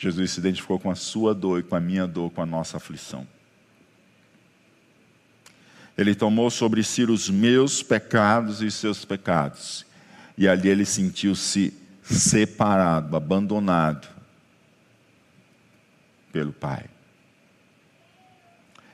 Jesus 0.02 0.32
se 0.32 0.40
identificou 0.40 0.80
com 0.80 0.90
a 0.90 0.96
sua 0.96 1.32
dor 1.32 1.60
e 1.60 1.64
com 1.64 1.76
a 1.76 1.80
minha 1.80 2.08
dor, 2.08 2.32
com 2.32 2.42
a 2.42 2.46
nossa 2.46 2.78
aflição. 2.78 3.28
Ele 5.96 6.16
tomou 6.16 6.50
sobre 6.50 6.84
si 6.84 7.04
os 7.04 7.30
meus 7.30 7.84
pecados 7.84 8.64
e 8.64 8.66
os 8.66 8.74
seus 8.74 9.06
pecados. 9.06 9.86
E 10.36 10.48
ali 10.48 10.70
ele 10.70 10.86
sentiu-se 10.86 11.72
separado, 12.02 13.16
abandonado 13.16 14.08
pelo 16.34 16.52
Pai. 16.52 16.86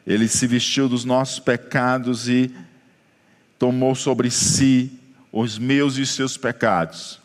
Ele 0.06 0.28
se 0.28 0.46
vestiu 0.46 0.89
dos 0.89 1.06
nossos 1.06 1.39
pecados 1.39 2.28
e 2.28 2.54
tomou 3.58 3.96
sobre 3.96 4.30
si 4.30 5.00
os 5.32 5.58
meus 5.58 5.98
e 5.98 6.02
os 6.02 6.10
seus 6.10 6.36
pecados, 6.36 7.22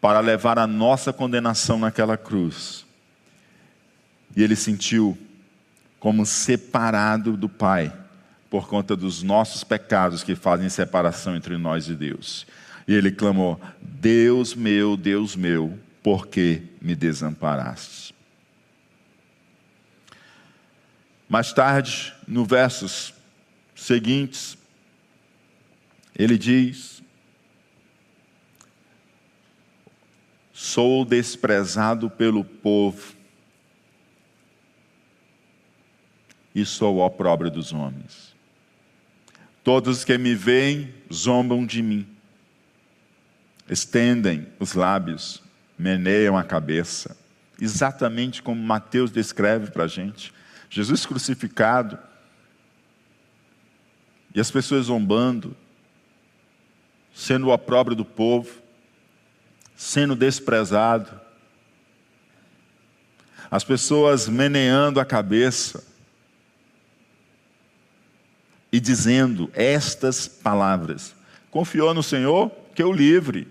para 0.00 0.20
levar 0.20 0.58
a 0.58 0.66
nossa 0.66 1.12
condenação 1.12 1.78
naquela 1.78 2.16
cruz. 2.16 2.86
E 4.36 4.42
ele 4.42 4.54
sentiu 4.54 5.18
como 5.98 6.24
separado 6.24 7.36
do 7.36 7.48
Pai, 7.48 7.92
por 8.48 8.68
conta 8.68 8.96
dos 8.96 9.22
nossos 9.22 9.64
pecados 9.64 10.22
que 10.22 10.34
fazem 10.34 10.68
separação 10.68 11.36
entre 11.36 11.56
nós 11.56 11.88
e 11.88 11.94
Deus. 11.94 12.46
E 12.86 12.94
ele 12.94 13.10
clamou: 13.10 13.60
Deus 13.80 14.54
meu, 14.54 14.96
Deus 14.96 15.36
meu, 15.36 15.78
por 16.02 16.26
que 16.26 16.62
me 16.80 16.94
desamparaste? 16.94 18.14
Mais 21.28 21.52
tarde, 21.52 22.14
no 22.26 22.44
versos 22.44 23.12
seguintes, 23.76 24.56
ele 26.16 26.38
diz: 26.38 26.97
Sou 30.60 31.04
desprezado 31.04 32.10
pelo 32.10 32.42
povo 32.42 33.14
e 36.52 36.64
sou 36.64 36.96
o 36.96 37.06
opróbrio 37.06 37.48
dos 37.48 37.72
homens. 37.72 38.34
Todos 39.62 40.04
que 40.04 40.18
me 40.18 40.34
veem 40.34 40.92
zombam 41.14 41.64
de 41.64 41.80
mim, 41.80 42.08
estendem 43.70 44.48
os 44.58 44.72
lábios, 44.72 45.40
meneiam 45.78 46.36
a 46.36 46.42
cabeça, 46.42 47.16
exatamente 47.60 48.42
como 48.42 48.60
Mateus 48.60 49.12
descreve 49.12 49.70
para 49.70 49.84
a 49.84 49.88
gente. 49.88 50.34
Jesus 50.68 51.06
crucificado 51.06 51.96
e 54.34 54.40
as 54.40 54.50
pessoas 54.50 54.86
zombando, 54.86 55.56
sendo 57.14 57.46
o 57.46 57.52
opróbrio 57.52 57.94
do 57.94 58.04
povo, 58.04 58.66
sendo 59.78 60.16
desprezado, 60.16 61.08
as 63.48 63.62
pessoas 63.62 64.28
meneando 64.28 64.98
a 64.98 65.04
cabeça 65.04 65.84
e 68.72 68.80
dizendo 68.80 69.48
estas 69.54 70.26
palavras: 70.26 71.14
Confiou 71.48 71.94
no 71.94 72.02
Senhor, 72.02 72.50
que 72.74 72.82
o 72.82 72.92
livre, 72.92 73.46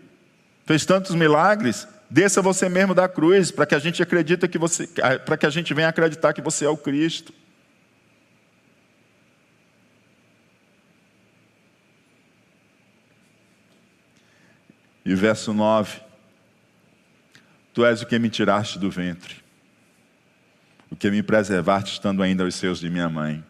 fez 0.65 0.85
tantos 0.85 1.15
milagres, 1.15 1.87
desça 2.09 2.41
você 2.41 2.67
mesmo 2.67 2.93
da 2.93 3.07
cruz, 3.07 3.49
para 3.49 3.65
que 3.65 3.73
a 3.73 3.79
gente 3.79 4.03
acredite 4.03 4.49
que 4.49 4.57
você, 4.57 4.85
para 5.25 5.37
que 5.37 5.45
a 5.45 5.49
gente 5.49 5.73
venha 5.73 5.87
acreditar 5.87 6.33
que 6.33 6.41
você 6.41 6.65
é 6.65 6.69
o 6.69 6.75
Cristo. 6.75 7.33
E 15.05 15.15
verso 15.15 15.53
9: 15.53 16.06
Tu 17.77 17.85
és 17.85 18.01
o 18.01 18.07
que 18.07 18.17
me 18.17 18.27
tiraste 18.27 18.79
do 18.79 18.89
ventre, 18.89 19.35
o 20.89 20.95
que 20.95 21.11
me 21.11 21.21
preservaste 21.21 21.93
estando 21.93 22.23
ainda 22.23 22.43
aos 22.43 22.55
seus 22.55 22.79
de 22.79 22.89
minha 22.89 23.07
mãe. 23.07 23.45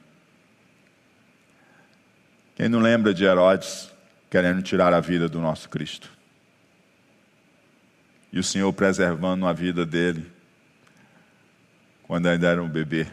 Quem 2.53 2.67
não 2.67 2.81
lembra 2.81 3.13
de 3.13 3.23
Herodes 3.23 3.89
querendo 4.29 4.61
tirar 4.61 4.91
a 4.93 4.99
vida 4.99 5.29
do 5.29 5.39
nosso 5.39 5.69
Cristo? 5.69 6.11
E 8.29 8.37
o 8.37 8.43
Senhor 8.43 8.73
preservando 8.73 9.47
a 9.47 9.53
vida 9.53 9.85
dele 9.85 10.29
quando 12.03 12.27
ainda 12.27 12.49
era 12.49 12.61
um 12.61 12.67
bebê. 12.67 13.07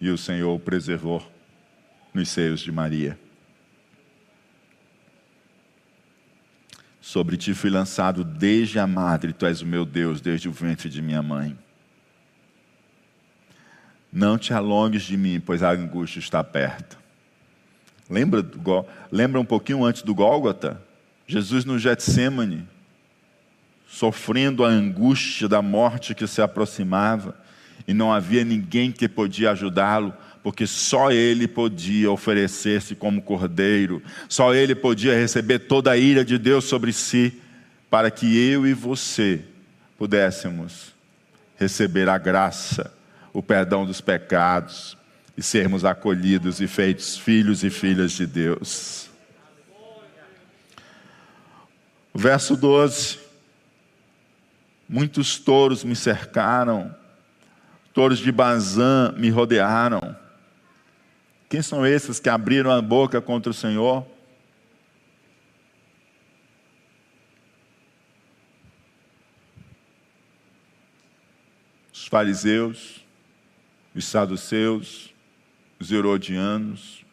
E 0.00 0.10
o 0.10 0.18
Senhor 0.18 0.52
o 0.52 0.58
preservou 0.58 1.24
nos 2.12 2.28
seios 2.30 2.58
de 2.58 2.72
Maria. 2.72 3.16
Sobre 7.10 7.36
ti 7.36 7.54
fui 7.54 7.70
lançado 7.70 8.22
desde 8.22 8.78
a 8.78 8.86
madre, 8.86 9.32
tu 9.32 9.44
és 9.44 9.60
o 9.60 9.66
meu 9.66 9.84
Deus, 9.84 10.20
desde 10.20 10.48
o 10.48 10.52
ventre 10.52 10.88
de 10.88 11.02
minha 11.02 11.20
mãe. 11.20 11.58
Não 14.12 14.38
te 14.38 14.54
alongues 14.54 15.02
de 15.02 15.16
mim, 15.16 15.40
pois 15.40 15.60
a 15.60 15.72
angústia 15.72 16.20
está 16.20 16.44
perto. 16.44 16.96
Lembra, 18.08 18.48
lembra 19.10 19.40
um 19.40 19.44
pouquinho 19.44 19.84
antes 19.84 20.02
do 20.02 20.14
Gólgota? 20.14 20.80
Jesus 21.26 21.64
no 21.64 21.80
Getsemane, 21.80 22.64
sofrendo 23.88 24.64
a 24.64 24.68
angústia 24.68 25.48
da 25.48 25.60
morte 25.60 26.14
que 26.14 26.28
se 26.28 26.40
aproximava, 26.40 27.34
e 27.90 27.92
não 27.92 28.12
havia 28.12 28.44
ninguém 28.44 28.92
que 28.92 29.08
podia 29.08 29.50
ajudá-lo, 29.50 30.14
porque 30.44 30.64
só 30.64 31.10
ele 31.10 31.48
podia 31.48 32.08
oferecer-se 32.08 32.94
como 32.94 33.20
cordeiro, 33.20 34.00
só 34.28 34.54
ele 34.54 34.76
podia 34.76 35.12
receber 35.12 35.58
toda 35.58 35.90
a 35.90 35.96
ira 35.96 36.24
de 36.24 36.38
Deus 36.38 36.66
sobre 36.66 36.92
si, 36.92 37.40
para 37.90 38.08
que 38.08 38.38
eu 38.38 38.64
e 38.64 38.72
você 38.72 39.40
pudéssemos 39.98 40.94
receber 41.56 42.08
a 42.08 42.16
graça, 42.16 42.94
o 43.32 43.42
perdão 43.42 43.84
dos 43.84 44.00
pecados 44.00 44.96
e 45.36 45.42
sermos 45.42 45.84
acolhidos 45.84 46.60
e 46.60 46.68
feitos 46.68 47.18
filhos 47.18 47.64
e 47.64 47.70
filhas 47.70 48.12
de 48.12 48.24
Deus. 48.24 49.10
Verso 52.14 52.56
12: 52.56 53.18
Muitos 54.88 55.40
touros 55.40 55.82
me 55.82 55.96
cercaram, 55.96 56.94
touros 57.92 58.18
de 58.18 58.30
Bazã 58.30 59.12
me 59.16 59.30
rodearam 59.30 60.16
Quem 61.48 61.62
são 61.62 61.84
esses 61.84 62.20
que 62.20 62.28
abriram 62.28 62.70
a 62.70 62.80
boca 62.80 63.20
contra 63.20 63.50
o 63.50 63.54
Senhor? 63.54 64.06
Os 71.92 72.06
fariseus, 72.06 73.04
os 73.94 74.04
saduceus, 74.04 75.12
os 75.78 75.90
herodianos, 75.90 77.04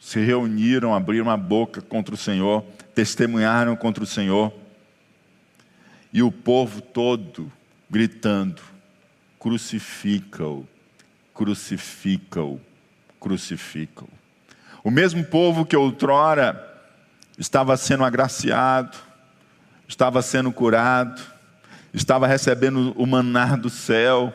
se 0.00 0.20
reuniram, 0.20 0.94
abriram 0.94 1.28
a 1.28 1.36
boca 1.36 1.82
contra 1.82 2.14
o 2.14 2.18
Senhor, 2.18 2.64
testemunharam 2.94 3.76
contra 3.76 4.02
o 4.02 4.06
Senhor, 4.06 4.54
e 6.12 6.22
o 6.22 6.32
povo 6.32 6.80
todo 6.80 7.52
gritando: 7.90 8.62
crucifica-o, 9.38 10.66
crucifica-o, 11.34 12.60
crucifica-o. 13.20 14.08
O 14.82 14.90
mesmo 14.90 15.24
povo 15.24 15.64
que 15.64 15.76
outrora 15.76 16.64
estava 17.38 17.76
sendo 17.76 18.04
agraciado, 18.04 18.96
estava 19.86 20.22
sendo 20.22 20.52
curado, 20.52 21.20
estava 21.92 22.26
recebendo 22.26 22.92
o 22.96 23.06
manar 23.06 23.56
do 23.56 23.70
céu, 23.70 24.32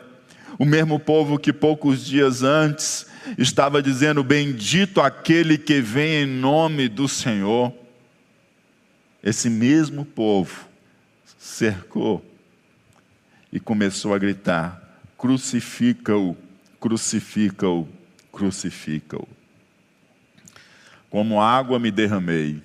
o 0.58 0.64
mesmo 0.64 0.98
povo 0.98 1.38
que 1.38 1.52
poucos 1.52 2.04
dias 2.04 2.42
antes 2.42 3.06
estava 3.38 3.82
dizendo: 3.82 4.22
Bendito 4.22 5.00
aquele 5.00 5.58
que 5.58 5.80
vem 5.80 6.22
em 6.22 6.26
nome 6.26 6.88
do 6.88 7.08
Senhor. 7.08 7.72
Esse 9.22 9.48
mesmo 9.48 10.04
povo 10.04 10.68
cercou 11.38 12.24
e 13.52 13.58
começou 13.58 14.14
a 14.14 14.18
gritar: 14.18 14.83
Crucifica-o, 15.16 16.36
crucifica-o, 16.80 17.88
crucifica-o. 18.32 19.28
Como 21.08 21.40
água 21.40 21.78
me 21.78 21.90
derramei, 21.90 22.62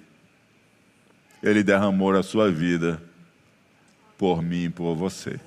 ele 1.42 1.64
derramou 1.64 2.16
a 2.16 2.24
sua 2.24 2.52
vida 2.52 3.02
por 4.18 4.42
mim 4.42 4.66
e 4.66 4.70
por 4.70 4.96
você. 4.96 5.40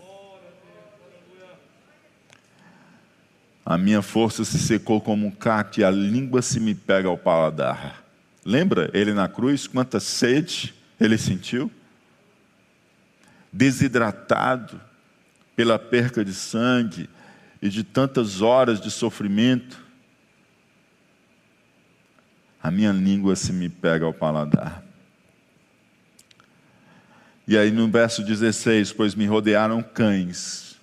A 3.65 3.79
minha 3.79 4.03
força 4.03 4.45
se 4.45 4.59
secou 4.59 5.01
como 5.01 5.27
um 5.27 5.31
caco 5.31 5.81
e 5.81 5.85
a 5.85 5.91
língua 5.91 6.43
se 6.43 6.59
me 6.59 6.75
pega 6.75 7.09
ao 7.09 7.17
paladar. 7.17 8.03
Lembra 8.45 8.91
ele 8.93 9.13
na 9.13 9.29
cruz? 9.29 9.67
Quanta 9.67 10.01
sede 10.01 10.75
ele 11.01 11.17
sentiu? 11.17 11.71
Desidratado 13.53 14.81
pela 15.55 15.79
perca 15.79 16.25
de 16.25 16.33
sangue 16.33 17.09
e 17.61 17.69
de 17.69 17.85
tantas 17.85 18.41
horas 18.41 18.81
de 18.81 18.91
sofrimento. 18.91 19.81
A 22.63 22.71
minha 22.71 22.93
língua 22.93 23.37
se 23.37 23.53
me 23.53 23.69
pega 23.69 24.05
ao 24.05 24.13
paladar. 24.13 24.83
E 27.47 27.57
aí 27.59 27.71
no 27.71 27.89
verso 27.89 28.23
16, 28.23 28.93
pois 28.93 29.15
me 29.15 29.27
rodearam 29.27 29.83
cães. 29.83 30.77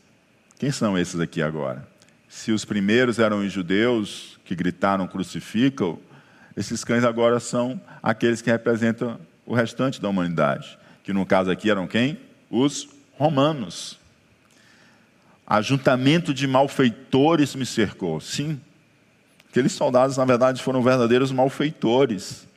Quem 0.57 0.71
são 0.71 0.97
esses 0.97 1.19
aqui 1.19 1.41
agora? 1.41 1.87
Se 2.27 2.51
os 2.51 2.65
primeiros 2.65 3.17
eram 3.17 3.39
os 3.39 3.51
judeus 3.51 4.39
que 4.43 4.55
gritaram 4.55 5.07
crucificam, 5.07 5.99
esses 6.55 6.83
cães 6.83 7.03
agora 7.03 7.39
são 7.39 7.79
aqueles 8.03 8.41
que 8.41 8.51
representam 8.51 9.19
o 9.45 9.55
restante 9.55 10.01
da 10.01 10.09
humanidade, 10.09 10.77
que 11.03 11.13
no 11.13 11.25
caso 11.25 11.49
aqui 11.49 11.71
eram 11.71 11.87
quem? 11.87 12.19
Os 12.49 12.87
romanos. 13.17 13.98
Ajuntamento 15.49 16.33
de 16.33 16.45
malfeitores 16.45 17.55
me 17.55 17.65
cercou. 17.65 18.21
Sim, 18.21 18.61
aqueles 19.49 19.71
soldados, 19.71 20.15
na 20.15 20.25
verdade, 20.25 20.61
foram 20.61 20.83
verdadeiros 20.83 21.31
malfeitores. 21.31 22.47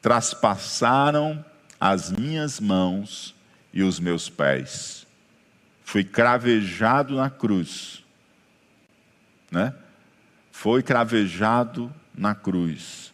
Traspassaram 0.00 1.44
as 1.80 2.12
minhas 2.12 2.60
mãos 2.60 3.34
e 3.72 3.82
os 3.82 3.98
meus 3.98 4.30
pés. 4.30 5.06
Fui 5.82 6.04
cravejado 6.04 7.16
na 7.16 7.28
cruz 7.28 8.04
né? 9.54 9.72
Foi 10.50 10.82
cravejado 10.82 11.92
na 12.14 12.34
cruz, 12.34 13.12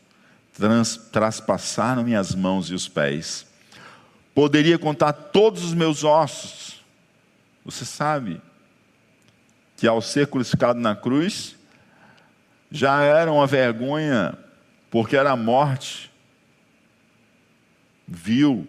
Trans, 0.52 0.96
traspassaram 0.96 2.02
minhas 2.02 2.34
mãos 2.34 2.70
e 2.70 2.74
os 2.74 2.88
pés. 2.88 3.46
Poderia 4.34 4.78
contar 4.78 5.12
todos 5.12 5.64
os 5.64 5.74
meus 5.74 6.04
ossos. 6.04 6.82
Você 7.64 7.84
sabe 7.84 8.40
que 9.80 9.88
ao 9.88 10.02
ser 10.02 10.26
crucificado 10.26 10.78
na 10.78 10.94
cruz, 10.94 11.56
já 12.70 13.02
era 13.02 13.32
uma 13.32 13.46
vergonha, 13.46 14.36
porque 14.90 15.16
era 15.16 15.30
a 15.30 15.36
morte 15.36 16.12
vil 18.06 18.68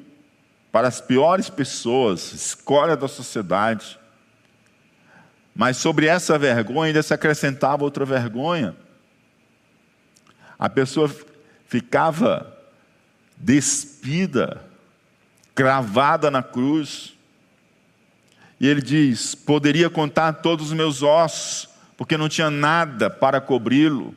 para 0.72 0.88
as 0.88 1.02
piores 1.02 1.50
pessoas, 1.50 2.32
escória 2.32 2.96
da 2.96 3.10
sociedade. 3.10 4.00
Mas 5.54 5.76
sobre 5.76 6.06
essa 6.06 6.40
vergonha 6.40 6.88
ainda 6.88 7.04
se 7.04 7.14
acrescentava 7.14 7.84
outra 7.84 8.06
vergonha. 8.06 8.74
A 10.58 10.70
pessoa 10.70 11.14
ficava 11.68 12.58
despida, 13.36 14.64
cravada 15.54 16.32
na 16.32 16.42
cruz. 16.42 17.18
E 18.62 18.68
ele 18.68 18.82
diz: 18.82 19.36
Poderia 19.36 19.90
contar 19.90 20.32
todos 20.34 20.68
os 20.68 20.74
meus 20.74 21.04
ossos, 21.04 21.68
porque 21.98 22.16
não 22.16 22.30
tinha 22.30 22.50
nada 22.50 23.10
para 23.10 23.42
cobri-lo. 23.42 24.16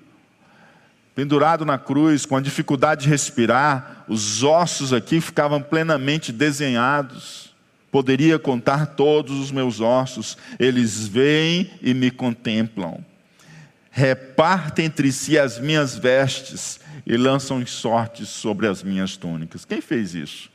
Pendurado 1.16 1.64
na 1.64 1.78
cruz, 1.78 2.24
com 2.24 2.36
a 2.36 2.40
dificuldade 2.40 3.04
de 3.04 3.08
respirar, 3.08 4.04
os 4.06 4.44
ossos 4.44 4.92
aqui 4.92 5.20
ficavam 5.20 5.60
plenamente 5.60 6.30
desenhados 6.30 7.44
poderia 7.94 8.40
contar 8.40 8.86
todos 8.86 9.38
os 9.38 9.52
meus 9.52 9.80
ossos, 9.80 10.36
eles 10.58 11.06
vêm 11.06 11.70
e 11.80 11.94
me 11.94 12.10
contemplam. 12.10 12.98
Repartem 13.88 14.86
entre 14.86 15.12
si 15.12 15.38
as 15.38 15.60
minhas 15.60 15.96
vestes 15.96 16.80
e 17.06 17.16
lançam 17.16 17.64
sortes 17.64 18.28
sobre 18.30 18.66
as 18.66 18.82
minhas 18.82 19.16
túnicas. 19.16 19.64
Quem 19.64 19.80
fez 19.80 20.12
isso? 20.12 20.50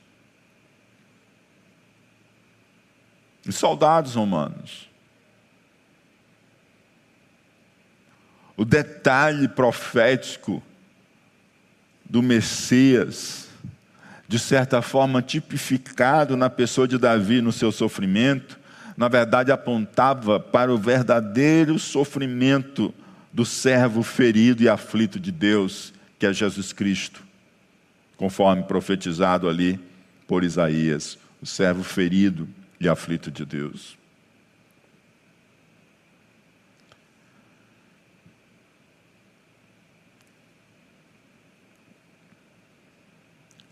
Os 3.47 3.55
soldados 3.55 4.15
romanos. 4.15 4.89
O 8.55 8.65
detalhe 8.65 9.47
profético 9.47 10.61
do 12.03 12.21
Messias 12.21 13.49
de 14.29 14.37
certa 14.37 14.79
forma 14.79 15.23
tipificado 15.23 16.37
na 16.37 16.51
pessoa 16.51 16.87
de 16.87 16.99
Davi 16.99 17.41
no 17.41 17.51
seu 17.51 17.71
sofrimento, 17.71 18.59
na 18.95 19.07
verdade 19.07 19.51
apontava 19.51 20.39
para 20.39 20.71
o 20.71 20.77
verdadeiro 20.77 21.79
sofrimento 21.79 22.93
do 23.33 23.43
servo 23.43 24.03
ferido 24.03 24.61
e 24.61 24.69
aflito 24.69 25.19
de 25.19 25.31
Deus, 25.31 25.91
que 26.19 26.27
é 26.27 26.33
Jesus 26.33 26.71
Cristo, 26.71 27.23
conforme 28.17 28.61
profetizado 28.63 29.49
ali 29.49 29.79
por 30.27 30.43
Isaías, 30.43 31.17
o 31.41 31.45
servo 31.45 31.83
ferido 31.83 32.47
e 32.79 32.87
aflito 32.87 33.29
de 33.29 33.45
Deus. 33.45 33.97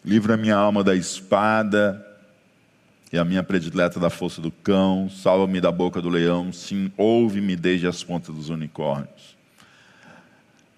Livra 0.04 0.38
minha 0.38 0.56
alma 0.56 0.84
da 0.86 0.96
espada 0.96 2.02
e 3.12 3.17
a 3.17 3.26
minha 3.26 3.43
predileta 3.43 4.00
da 4.00 4.10
força 4.10 4.41
do 4.41 4.50
cão. 4.50 5.10
Salva-me 5.10 5.60
da 5.60 5.71
boca 5.71 6.02
do 6.02 6.08
leão. 6.08 6.54
Sim, 6.54 6.90
ouve-me 6.96 7.58
desde 7.58 7.88
as 7.88 8.04
pontas 8.04 8.34
dos 8.34 8.50
unicórnios. 8.50 9.36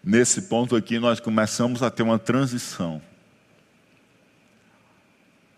Nesse 0.04 0.44
ponto 0.44 0.76
aqui, 0.76 0.98
nós 0.98 1.20
começamos 1.20 1.84
a 1.84 1.92
ter 1.92 2.02
uma 2.02 2.18
transição. 2.18 3.00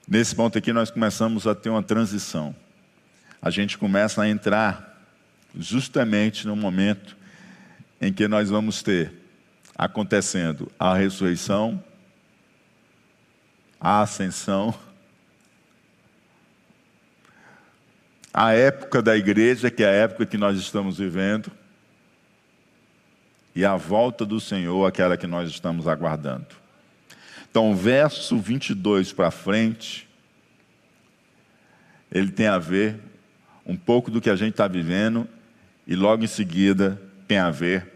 Nesse 0.06 0.36
ponto 0.36 0.58
aqui, 0.58 0.74
nós 0.74 0.92
começamos 0.92 1.48
a 1.48 1.56
ter 1.56 1.70
uma 1.70 1.82
transição. 1.82 2.54
A 3.42 3.50
gente 3.50 3.78
começa 3.78 4.22
a 4.22 4.30
entrar 4.30 5.02
justamente 5.56 6.48
no 6.48 6.56
momento 6.56 7.18
em 8.00 8.14
que 8.14 8.28
nós 8.28 8.50
vamos 8.50 8.82
ter 8.84 9.12
acontecendo 9.76 10.72
a 10.80 10.94
ressurreição 10.94 11.84
a 13.82 14.02
ascensão, 14.02 14.76
a 18.32 18.54
época 18.54 19.02
da 19.02 19.18
igreja, 19.18 19.72
que 19.72 19.84
é 19.84 19.88
a 19.88 19.92
época 19.92 20.28
que 20.28 20.38
nós 20.38 20.60
estamos 20.60 21.00
vivendo, 21.00 21.52
e 23.56 23.66
a 23.66 23.76
volta 23.76 24.24
do 24.24 24.40
Senhor, 24.40 24.86
aquela 24.86 25.18
que 25.18 25.26
nós 25.26 25.50
estamos 25.50 25.88
aguardando. 25.88 26.46
Então, 27.50 27.76
verso 27.76 28.38
22 28.38 29.12
para 29.12 29.32
frente, 29.32 30.08
ele 32.12 32.32
tem 32.32 32.48
a 32.48 32.60
ver 32.60 33.00
um 33.72 33.78
pouco 33.78 34.12
do 34.12 34.20
que 34.20 34.30
a 34.30 34.36
gente 34.36 34.52
está 34.52 34.68
vivendo, 34.68 35.26
e 35.88 35.96
logo 35.96 36.26
em 36.26 36.28
seguida 36.28 37.02
tem 37.26 37.38
a 37.38 37.50
ver 37.50 37.88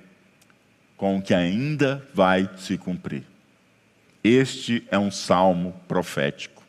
com 0.96 1.18
o 1.18 1.22
que 1.22 1.34
ainda 1.34 2.02
vai 2.14 2.50
se 2.56 2.78
cumprir. 2.78 3.24
Este 4.24 4.88
é 4.90 4.98
um 4.98 5.12
salmo 5.12 5.76
profético. 5.86 6.64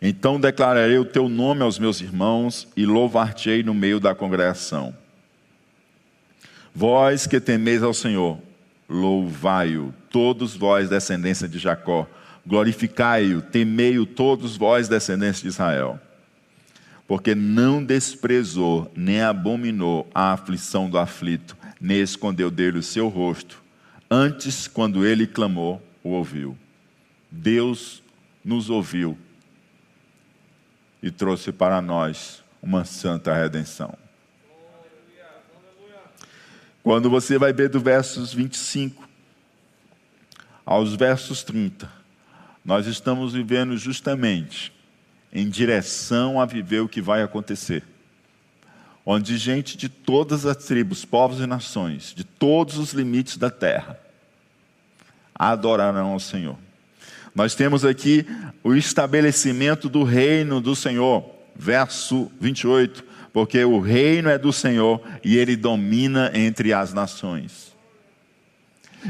Então 0.00 0.40
declararei 0.40 0.96
o 0.96 1.04
teu 1.04 1.28
nome 1.28 1.60
aos 1.62 1.78
meus 1.78 2.00
irmãos 2.00 2.66
e 2.74 2.86
louvar-te-ei 2.86 3.62
no 3.62 3.74
meio 3.74 4.00
da 4.00 4.14
congregação. 4.14 4.96
Vós 6.74 7.26
que 7.26 7.38
temeis 7.38 7.82
ao 7.82 7.92
Senhor, 7.92 8.38
louvai-o, 8.88 9.94
todos 10.08 10.56
vós, 10.56 10.88
descendência 10.88 11.46
de 11.46 11.58
Jacó, 11.58 12.08
glorificai-o, 12.46 13.42
temei-o, 13.42 14.06
todos 14.06 14.56
vós, 14.56 14.88
descendência 14.88 15.42
de 15.42 15.48
Israel. 15.48 16.00
Porque 17.06 17.34
não 17.34 17.84
desprezou, 17.84 18.90
nem 18.96 19.22
abominou 19.22 20.08
a 20.14 20.32
aflição 20.32 20.88
do 20.88 20.98
aflito, 20.98 21.56
nem 21.80 22.00
escondeu 22.00 22.50
dele 22.50 22.78
o 22.78 22.82
seu 22.82 23.08
rosto. 23.08 23.62
Antes, 24.10 24.68
quando 24.68 25.04
ele 25.06 25.26
clamou, 25.26 25.82
o 26.02 26.10
ouviu. 26.10 26.56
Deus 27.30 28.02
nos 28.44 28.70
ouviu 28.70 29.16
e 31.02 31.10
trouxe 31.10 31.50
para 31.50 31.80
nós 31.80 32.42
uma 32.62 32.84
santa 32.84 33.34
redenção. 33.34 33.96
Quando 36.82 37.08
você 37.08 37.38
vai 37.38 37.52
ver 37.52 37.68
do 37.68 37.80
versos 37.80 38.32
25 38.32 39.08
aos 40.64 40.94
versos 40.94 41.42
30, 41.42 41.90
nós 42.64 42.86
estamos 42.86 43.32
vivendo 43.32 43.76
justamente 43.76 44.72
em 45.32 45.48
direção 45.48 46.40
a 46.40 46.44
viver 46.44 46.80
o 46.80 46.88
que 46.88 47.00
vai 47.00 47.22
acontecer. 47.22 47.82
Onde 49.04 49.36
gente 49.36 49.76
de 49.76 49.88
todas 49.88 50.46
as 50.46 50.56
tribos, 50.58 51.04
povos 51.04 51.40
e 51.40 51.46
nações, 51.46 52.12
de 52.14 52.22
todos 52.22 52.78
os 52.78 52.92
limites 52.92 53.36
da 53.36 53.50
terra, 53.50 53.98
adorarão 55.34 56.12
ao 56.12 56.20
Senhor. 56.20 56.56
Nós 57.34 57.54
temos 57.54 57.84
aqui 57.84 58.26
o 58.62 58.74
estabelecimento 58.74 59.88
do 59.88 60.04
reino 60.04 60.60
do 60.60 60.76
Senhor, 60.76 61.24
verso 61.56 62.30
28, 62.38 63.02
porque 63.32 63.64
o 63.64 63.80
reino 63.80 64.28
é 64.28 64.36
do 64.36 64.52
Senhor 64.52 65.00
e 65.24 65.36
ele 65.36 65.56
domina 65.56 66.30
entre 66.34 66.72
as 66.72 66.92
nações. 66.92 67.72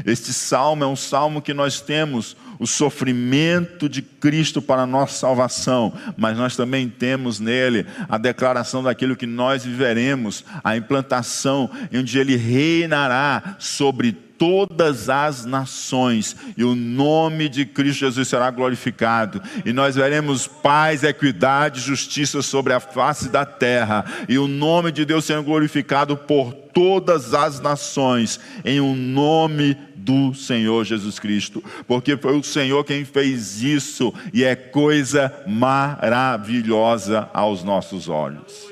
Este 0.05 0.33
salmo 0.33 0.83
é 0.83 0.87
um 0.87 0.95
salmo 0.95 1.41
que 1.41 1.53
nós 1.53 1.81
temos 1.81 2.35
o 2.63 2.67
sofrimento 2.67 3.89
de 3.89 4.01
Cristo 4.01 4.61
para 4.61 4.83
a 4.83 4.87
nossa 4.87 5.19
salvação, 5.19 5.91
mas 6.15 6.37
nós 6.37 6.55
também 6.55 6.87
temos 6.87 7.37
nele 7.37 7.85
a 8.07 8.17
declaração 8.17 8.81
daquilo 8.81 9.17
que 9.17 9.25
nós 9.25 9.65
viveremos, 9.65 10.45
a 10.63 10.77
implantação, 10.77 11.69
onde 11.93 12.17
ele 12.17 12.37
reinará 12.37 13.57
sobre 13.59 14.13
todas 14.13 15.09
as 15.09 15.43
nações, 15.45 16.37
e 16.55 16.63
o 16.63 16.73
nome 16.73 17.49
de 17.49 17.65
Cristo 17.65 17.99
Jesus 17.99 18.29
será 18.29 18.49
glorificado, 18.49 19.41
e 19.65 19.73
nós 19.73 19.95
veremos 19.95 20.47
paz, 20.47 21.03
equidade, 21.03 21.81
justiça 21.81 22.41
sobre 22.41 22.71
a 22.71 22.79
face 22.79 23.27
da 23.27 23.45
terra, 23.45 24.05
e 24.29 24.37
o 24.37 24.47
nome 24.47 24.89
de 24.89 25.03
Deus 25.03 25.25
sendo 25.25 25.43
glorificado 25.43 26.15
por 26.15 26.53
todas 26.73 27.33
as 27.33 27.59
nações, 27.59 28.39
em 28.65 28.81
um 28.81 28.95
nome 28.95 29.77
do 30.03 30.33
Senhor 30.33 30.83
Jesus 30.83 31.17
Cristo, 31.17 31.63
porque 31.87 32.17
foi 32.17 32.37
o 32.37 32.43
Senhor 32.43 32.83
quem 32.83 33.05
fez 33.05 33.61
isso, 33.61 34.13
e 34.33 34.43
é 34.43 34.55
coisa 34.55 35.33
maravilhosa 35.47 37.29
aos 37.33 37.63
nossos 37.63 38.09
olhos. 38.09 38.71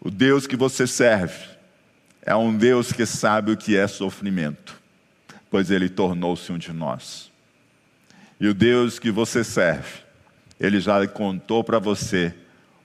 O 0.00 0.10
Deus 0.10 0.46
que 0.46 0.56
você 0.56 0.86
serve, 0.86 1.48
é 2.22 2.34
um 2.34 2.56
Deus 2.56 2.92
que 2.92 3.06
sabe 3.06 3.52
o 3.52 3.56
que 3.56 3.76
é 3.76 3.86
sofrimento, 3.86 4.80
pois 5.50 5.70
ele 5.70 5.88
tornou-se 5.88 6.50
um 6.50 6.58
de 6.58 6.72
nós. 6.72 7.30
E 8.40 8.48
o 8.48 8.54
Deus 8.54 8.98
que 8.98 9.10
você 9.10 9.44
serve, 9.44 10.00
ele 10.58 10.80
já 10.80 11.06
contou 11.06 11.62
para 11.62 11.78
você 11.78 12.34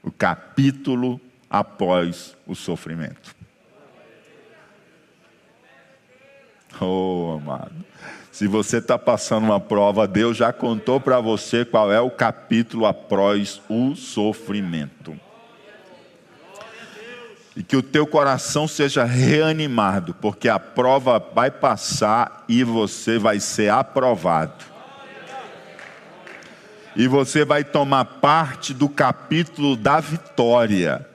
o 0.03 0.11
capítulo 0.11 1.19
após 1.49 2.35
o 2.45 2.53
sofrimento. 2.53 3.35
Oh, 6.81 7.39
amado. 7.39 7.73
Se 8.31 8.47
você 8.47 8.77
está 8.77 8.99
passando 8.99 9.45
uma 9.45 9.59
prova, 9.59 10.07
Deus 10.07 10.35
já 10.35 10.51
contou 10.51 10.99
para 10.99 11.19
você 11.21 11.63
qual 11.63 11.91
é 11.91 12.01
o 12.01 12.11
capítulo 12.11 12.85
após 12.85 13.61
o 13.69 13.95
sofrimento 13.95 15.17
e 17.55 17.63
que 17.63 17.77
o 17.77 17.81
teu 17.81 18.05
coração 18.05 18.67
seja 18.67 19.05
reanimado, 19.05 20.13
porque 20.15 20.49
a 20.49 20.59
prova 20.59 21.23
vai 21.33 21.49
passar 21.49 22.43
e 22.49 22.63
você 22.63 23.17
vai 23.17 23.39
ser 23.39 23.71
aprovado. 23.71 24.65
E 26.95 27.07
você 27.07 27.45
vai 27.45 27.63
tomar 27.63 28.05
parte 28.05 28.73
do 28.73 28.89
capítulo 28.89 29.75
da 29.75 29.99
vitória, 29.99 31.07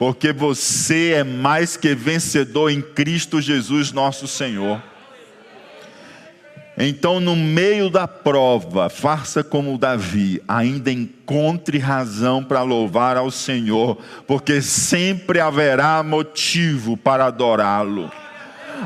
porque 0.00 0.32
você 0.32 1.12
é 1.16 1.22
mais 1.22 1.76
que 1.76 1.94
vencedor 1.94 2.70
em 2.70 2.80
Cristo 2.80 3.38
Jesus, 3.38 3.92
nosso 3.92 4.26
Senhor. 4.26 4.82
Então, 6.78 7.20
no 7.20 7.36
meio 7.36 7.90
da 7.90 8.08
prova, 8.08 8.88
faça 8.88 9.44
como 9.44 9.76
Davi, 9.76 10.42
ainda 10.48 10.90
encontre 10.90 11.76
razão 11.76 12.42
para 12.42 12.62
louvar 12.62 13.18
ao 13.18 13.30
Senhor, 13.30 13.98
porque 14.26 14.62
sempre 14.62 15.38
haverá 15.38 16.02
motivo 16.02 16.96
para 16.96 17.26
adorá-lo 17.26 18.10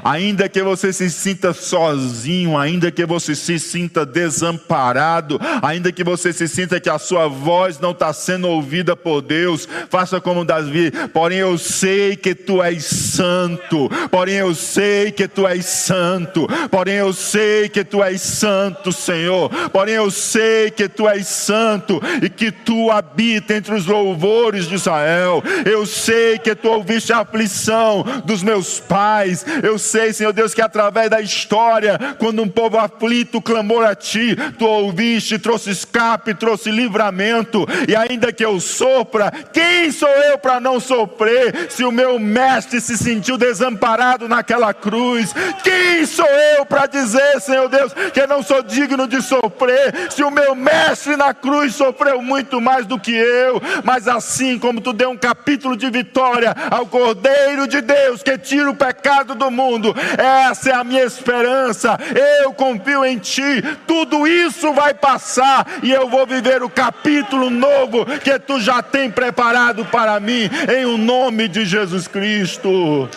ainda 0.03 0.49
que 0.49 0.63
você 0.63 0.93
se 0.93 1.11
sinta 1.11 1.53
sozinho, 1.53 2.57
ainda 2.57 2.91
que 2.91 3.05
você 3.05 3.35
se 3.35 3.59
sinta 3.59 4.05
desamparado, 4.05 5.41
ainda 5.63 5.93
que 5.93 6.03
você 6.03 6.33
se 6.33 6.49
sinta 6.49 6.81
que 6.81 6.89
a 6.89 6.99
sua 6.99 7.29
voz 7.29 7.79
não 7.79 7.91
está 7.91 8.13
sendo 8.13 8.49
ouvida 8.49 8.97
por 8.97 9.21
Deus, 9.21 9.69
faça 9.91 10.21
como 10.21 10.45
Davi, 10.45 10.91
porém 11.13 11.39
eu 11.39 11.59
sei 11.59 12.17
que 12.17 12.35
tu 12.35 12.63
és 12.63 12.85
santo, 12.85 13.91
porém 14.11 14.37
eu 14.37 14.55
sei 14.55 15.11
que 15.11 15.29
tu 15.29 15.47
és 15.47 15.65
santo, 15.65 16.47
porém 16.71 16.97
eu 16.97 17.13
sei 17.13 17.69
que 17.69 17.85
tu 17.85 18.03
és 18.03 18.21
santo, 18.21 18.93
Senhor, 18.93 19.51
porém 19.71 19.95
eu 19.95 20.11
sei 20.11 20.71
que 20.71 20.89
tu 20.89 21.09
és 21.09 21.27
santo 21.27 22.01
e 22.23 22.29
que 22.29 22.51
tu 22.51 22.91
habita 22.91 23.55
entre 23.55 23.75
os 23.75 23.87
louvores 23.87 24.67
de 24.67 24.75
Israel, 24.75 25.43
eu 25.65 25.87
sei 25.87 26.39
que 26.39 26.55
tu 26.55 26.69
ouviste 26.69 27.13
a 27.13 27.21
aflição 27.21 28.05
dos 28.25 28.43
meus 28.43 28.81
pais, 28.81 29.45
eu 29.63 29.79
sei, 29.85 30.13
Senhor 30.13 30.33
Deus, 30.33 30.55
que 30.55 30.63
através 30.63 31.11
da 31.11 31.21
história, 31.21 31.99
quando 32.19 32.43
um 32.43 32.49
povo 32.49 32.79
aflito 32.79 33.41
clamou 33.41 33.83
a 33.83 33.95
Ti, 33.95 34.37
Tu 34.59 34.65
ouviste, 34.65 35.39
trouxe 35.39 35.71
escape, 35.71 36.35
trouxe 36.35 36.71
livramento, 36.71 37.67
e 37.87 37.95
ainda 37.95 38.33
que 38.33 38.45
eu 38.45 38.59
sopra, 38.59 39.31
quem 39.53 39.93
sou 39.93 40.09
eu 40.09 40.39
para 40.39 40.59
não 40.59 40.81
sofrer? 40.81 41.71
Se 41.71 41.85
o 41.85 41.93
meu 41.93 42.19
mestre 42.19 42.81
se 42.81 42.97
sentiu 42.97 43.37
desamparado 43.37 44.29
naquela 44.29 44.73
cruz, 44.73 45.35
quem 45.63 46.07
sou 46.07 46.27
eu 46.27 46.65
para 46.65 46.87
dizer, 46.87 47.41
Senhor 47.41 47.69
Deus, 47.69 47.93
que 48.13 48.27
não 48.27 48.43
sou 48.43 48.63
digno 48.63 49.07
de 49.07 49.21
sofrer? 49.21 50.11
Se 50.11 50.23
o 50.25 50.31
meu 50.31 50.55
mestre 50.55 51.17
na 51.17 51.35
cruz 51.35 51.75
sofreu 51.75 52.23
muito 52.23 52.61
mais 52.61 52.87
do 52.87 52.99
que 52.99 53.15
eu, 53.15 53.61
mas 53.85 54.09
assim 54.09 54.59
como 54.59 54.81
Tu 54.81 54.93
deu 54.93 55.11
um 55.11 55.17
capítulo 55.17 55.77
de 55.77 55.91
vitória 55.91 56.55
ao 56.71 56.87
Cordeiro 56.87 57.67
de 57.69 57.81
Deus 57.81 58.23
que 58.23 58.39
tira 58.39 58.71
o 58.71 58.75
pecado 58.75 59.35
do 59.35 59.51
mundo 59.51 59.74
mundo. 59.75 59.95
Essa 60.17 60.71
é 60.71 60.75
a 60.75 60.85
minha 60.85 61.05
esperança. 61.05 61.99
Eu 62.43 62.53
confio 62.53 63.05
em 63.05 63.19
Ti. 63.19 63.63
Tudo 63.87 64.27
isso 64.27 64.73
vai 64.73 64.95
passar 64.95 65.67
e 65.83 65.91
eu 65.91 66.09
vou 66.09 66.27
viver 66.27 66.63
o 66.63 66.71
capítulo 66.71 67.51
novo 67.51 68.07
que 68.21 68.39
Tu 68.39 68.61
já 68.61 68.83
tem 68.83 69.11
preparado 69.11 69.85
para 69.87 70.19
mim, 70.21 70.51
em 70.77 70.85
o 70.85 70.97
nome 70.97 71.49
de 71.49 71.65
Jesus 71.65 72.07
Cristo. 72.07 73.09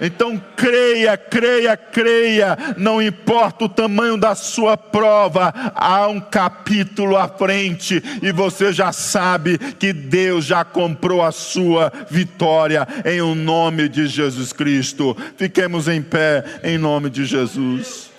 Então 0.00 0.40
creia, 0.56 1.16
creia, 1.16 1.76
creia, 1.76 2.56
não 2.76 3.02
importa 3.02 3.64
o 3.64 3.68
tamanho 3.68 4.16
da 4.16 4.34
sua 4.34 4.76
prova, 4.76 5.52
há 5.74 6.08
um 6.08 6.20
capítulo 6.20 7.16
à 7.16 7.28
frente 7.28 8.02
e 8.22 8.32
você 8.32 8.72
já 8.72 8.92
sabe 8.92 9.58
que 9.58 9.92
Deus 9.92 10.44
já 10.44 10.64
comprou 10.64 11.22
a 11.22 11.32
sua 11.32 11.92
vitória 12.10 12.86
em 13.04 13.20
o 13.20 13.34
nome 13.34 13.88
de 13.88 14.06
Jesus 14.06 14.52
Cristo. 14.52 15.16
Fiquemos 15.36 15.88
em 15.88 16.02
pé 16.02 16.44
em 16.62 16.78
nome 16.78 17.10
de 17.10 17.24
Jesus. 17.24 18.09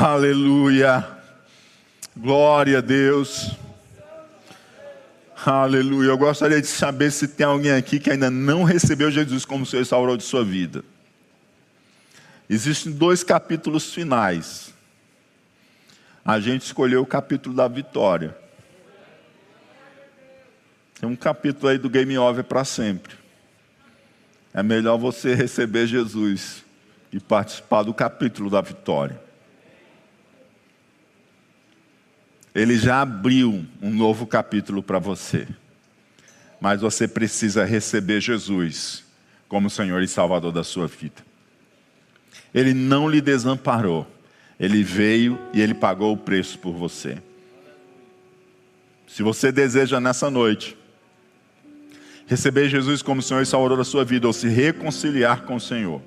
Aleluia. 0.00 1.04
Glória 2.16 2.78
a 2.78 2.80
Deus. 2.80 3.50
Aleluia. 5.44 6.10
Eu 6.10 6.16
gostaria 6.16 6.60
de 6.60 6.68
saber 6.68 7.10
se 7.10 7.26
tem 7.26 7.44
alguém 7.44 7.72
aqui 7.72 7.98
que 7.98 8.08
ainda 8.08 8.30
não 8.30 8.62
recebeu 8.62 9.10
Jesus 9.10 9.44
como 9.44 9.66
seu 9.66 9.84
salvador 9.84 10.16
de 10.16 10.22
sua 10.22 10.44
vida. 10.44 10.84
Existem 12.48 12.92
dois 12.92 13.24
capítulos 13.24 13.92
finais. 13.92 14.72
A 16.24 16.38
gente 16.38 16.62
escolheu 16.62 17.02
o 17.02 17.06
capítulo 17.06 17.56
da 17.56 17.66
vitória. 17.66 18.38
Tem 21.00 21.08
um 21.08 21.16
capítulo 21.16 21.70
aí 21.70 21.78
do 21.78 21.90
Game 21.90 22.16
Over 22.16 22.44
para 22.44 22.64
sempre. 22.64 23.16
É 24.54 24.62
melhor 24.62 24.96
você 24.96 25.34
receber 25.34 25.88
Jesus 25.88 26.64
e 27.12 27.18
participar 27.18 27.82
do 27.82 27.92
capítulo 27.92 28.48
da 28.48 28.60
vitória. 28.60 29.26
Ele 32.58 32.76
já 32.76 33.02
abriu 33.02 33.64
um 33.80 33.90
novo 33.90 34.26
capítulo 34.26 34.82
para 34.82 34.98
você. 34.98 35.46
Mas 36.60 36.80
você 36.80 37.06
precisa 37.06 37.64
receber 37.64 38.20
Jesus 38.20 39.04
como 39.46 39.70
Senhor 39.70 40.02
e 40.02 40.08
Salvador 40.08 40.50
da 40.50 40.64
sua 40.64 40.88
vida. 40.88 41.24
Ele 42.52 42.74
não 42.74 43.08
lhe 43.08 43.20
desamparou. 43.20 44.04
Ele 44.58 44.82
veio 44.82 45.38
e 45.54 45.60
ele 45.60 45.72
pagou 45.72 46.12
o 46.12 46.16
preço 46.16 46.58
por 46.58 46.72
você. 46.74 47.22
Se 49.06 49.22
você 49.22 49.52
deseja 49.52 50.00
nessa 50.00 50.28
noite 50.28 50.76
receber 52.26 52.68
Jesus 52.68 53.02
como 53.02 53.22
Senhor 53.22 53.40
e 53.40 53.46
Salvador 53.46 53.78
da 53.78 53.84
sua 53.84 54.04
vida 54.04 54.26
ou 54.26 54.32
se 54.32 54.48
reconciliar 54.48 55.42
com 55.42 55.54
o 55.54 55.60
Senhor, 55.60 56.02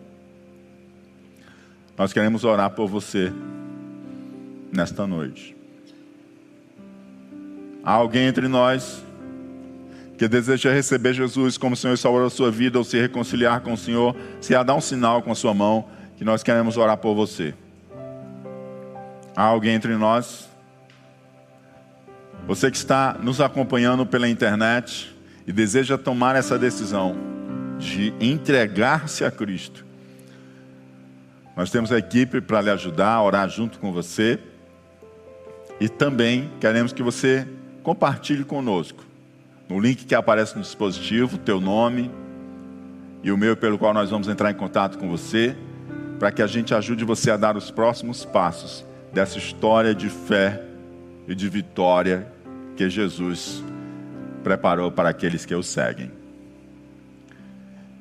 nós 1.97 2.11
queremos 2.11 2.43
orar 2.43 2.71
por 2.71 2.89
você 2.89 3.31
nesta 4.69 5.07
noite. 5.07 5.60
Há 7.83 7.93
alguém 7.93 8.27
entre 8.27 8.47
nós 8.47 9.03
que 10.17 10.27
deseja 10.27 10.71
receber 10.71 11.13
Jesus 11.13 11.57
como 11.57 11.75
Senhor 11.75 11.95
e 11.95 11.97
Salvador 11.97 12.29
da 12.29 12.35
sua 12.35 12.51
vida 12.51 12.77
ou 12.77 12.83
se 12.83 12.99
reconciliar 12.99 13.61
com 13.61 13.73
o 13.73 13.77
Senhor, 13.77 14.15
se 14.39 14.53
há, 14.53 14.61
dá 14.61 14.75
um 14.75 14.81
sinal 14.81 15.23
com 15.23 15.31
a 15.31 15.35
sua 15.35 15.51
mão 15.51 15.87
que 16.15 16.23
nós 16.23 16.43
queremos 16.43 16.77
orar 16.77 16.97
por 16.97 17.15
você. 17.15 17.55
Há 19.35 19.41
alguém 19.43 19.73
entre 19.73 19.95
nós? 19.95 20.47
Você 22.45 22.69
que 22.69 22.77
está 22.77 23.17
nos 23.19 23.41
acompanhando 23.41 24.05
pela 24.05 24.29
internet 24.29 25.15
e 25.47 25.51
deseja 25.51 25.97
tomar 25.97 26.35
essa 26.35 26.59
decisão 26.59 27.15
de 27.79 28.13
entregar-se 28.19 29.25
a 29.25 29.31
Cristo. 29.31 29.83
Nós 31.57 31.71
temos 31.71 31.91
a 31.91 31.97
equipe 31.97 32.39
para 32.41 32.61
lhe 32.61 32.69
ajudar, 32.69 33.13
a 33.13 33.23
orar 33.23 33.49
junto 33.49 33.79
com 33.79 33.91
você. 33.91 34.39
E 35.79 35.89
também 35.89 36.51
queremos 36.59 36.93
que 36.93 37.01
você 37.01 37.47
compartilhe 37.83 38.43
conosco. 38.43 39.03
No 39.67 39.79
link 39.79 40.05
que 40.05 40.15
aparece 40.15 40.55
no 40.55 40.61
dispositivo, 40.61 41.37
teu 41.37 41.61
nome 41.61 42.11
e 43.23 43.31
o 43.31 43.37
meu 43.37 43.55
pelo 43.55 43.77
qual 43.77 43.93
nós 43.93 44.09
vamos 44.09 44.27
entrar 44.27 44.51
em 44.51 44.55
contato 44.55 44.97
com 44.97 45.09
você, 45.09 45.55
para 46.19 46.31
que 46.31 46.41
a 46.41 46.47
gente 46.47 46.73
ajude 46.73 47.03
você 47.03 47.31
a 47.31 47.37
dar 47.37 47.55
os 47.55 47.71
próximos 47.71 48.25
passos 48.25 48.85
dessa 49.13 49.37
história 49.37 49.93
de 49.93 50.09
fé 50.09 50.61
e 51.27 51.35
de 51.35 51.47
vitória 51.49 52.27
que 52.75 52.89
Jesus 52.89 53.63
preparou 54.43 54.91
para 54.91 55.09
aqueles 55.09 55.45
que 55.45 55.53
o 55.53 55.63
seguem. 55.63 56.11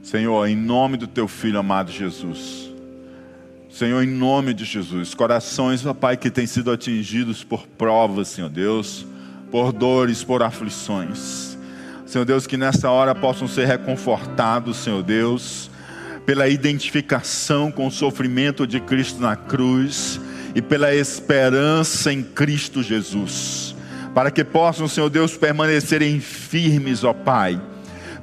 Senhor, 0.02 0.46
em 0.46 0.56
nome 0.56 0.96
do 0.96 1.06
teu 1.06 1.28
filho 1.28 1.58
amado 1.58 1.90
Jesus, 1.90 2.70
Senhor, 3.68 4.02
em 4.02 4.06
nome 4.06 4.52
de 4.52 4.64
Jesus, 4.64 5.14
corações, 5.14 5.86
ó 5.86 5.94
Pai, 5.94 6.16
que 6.16 6.30
têm 6.30 6.46
sido 6.46 6.72
atingidos 6.72 7.44
por 7.44 7.66
provas, 7.66 8.28
Senhor 8.28 8.50
Deus, 8.50 9.06
por 9.50 9.72
dores, 9.72 10.22
por 10.22 10.42
aflições. 10.42 11.58
Senhor 12.06 12.24
Deus, 12.24 12.46
que 12.46 12.56
nessa 12.56 12.90
hora 12.90 13.14
possam 13.14 13.46
ser 13.46 13.66
reconfortados, 13.66 14.78
Senhor 14.78 15.02
Deus, 15.02 15.70
pela 16.26 16.48
identificação 16.48 17.70
com 17.70 17.86
o 17.86 17.90
sofrimento 17.90 18.66
de 18.66 18.80
Cristo 18.80 19.20
na 19.20 19.36
cruz 19.36 20.20
e 20.54 20.60
pela 20.60 20.94
esperança 20.94 22.12
em 22.12 22.22
Cristo 22.22 22.82
Jesus. 22.82 23.74
Para 24.14 24.30
que 24.30 24.42
possam, 24.42 24.88
Senhor 24.88 25.08
Deus, 25.08 25.36
permanecerem 25.36 26.20
firmes, 26.20 27.04
ó 27.04 27.12
Pai. 27.12 27.60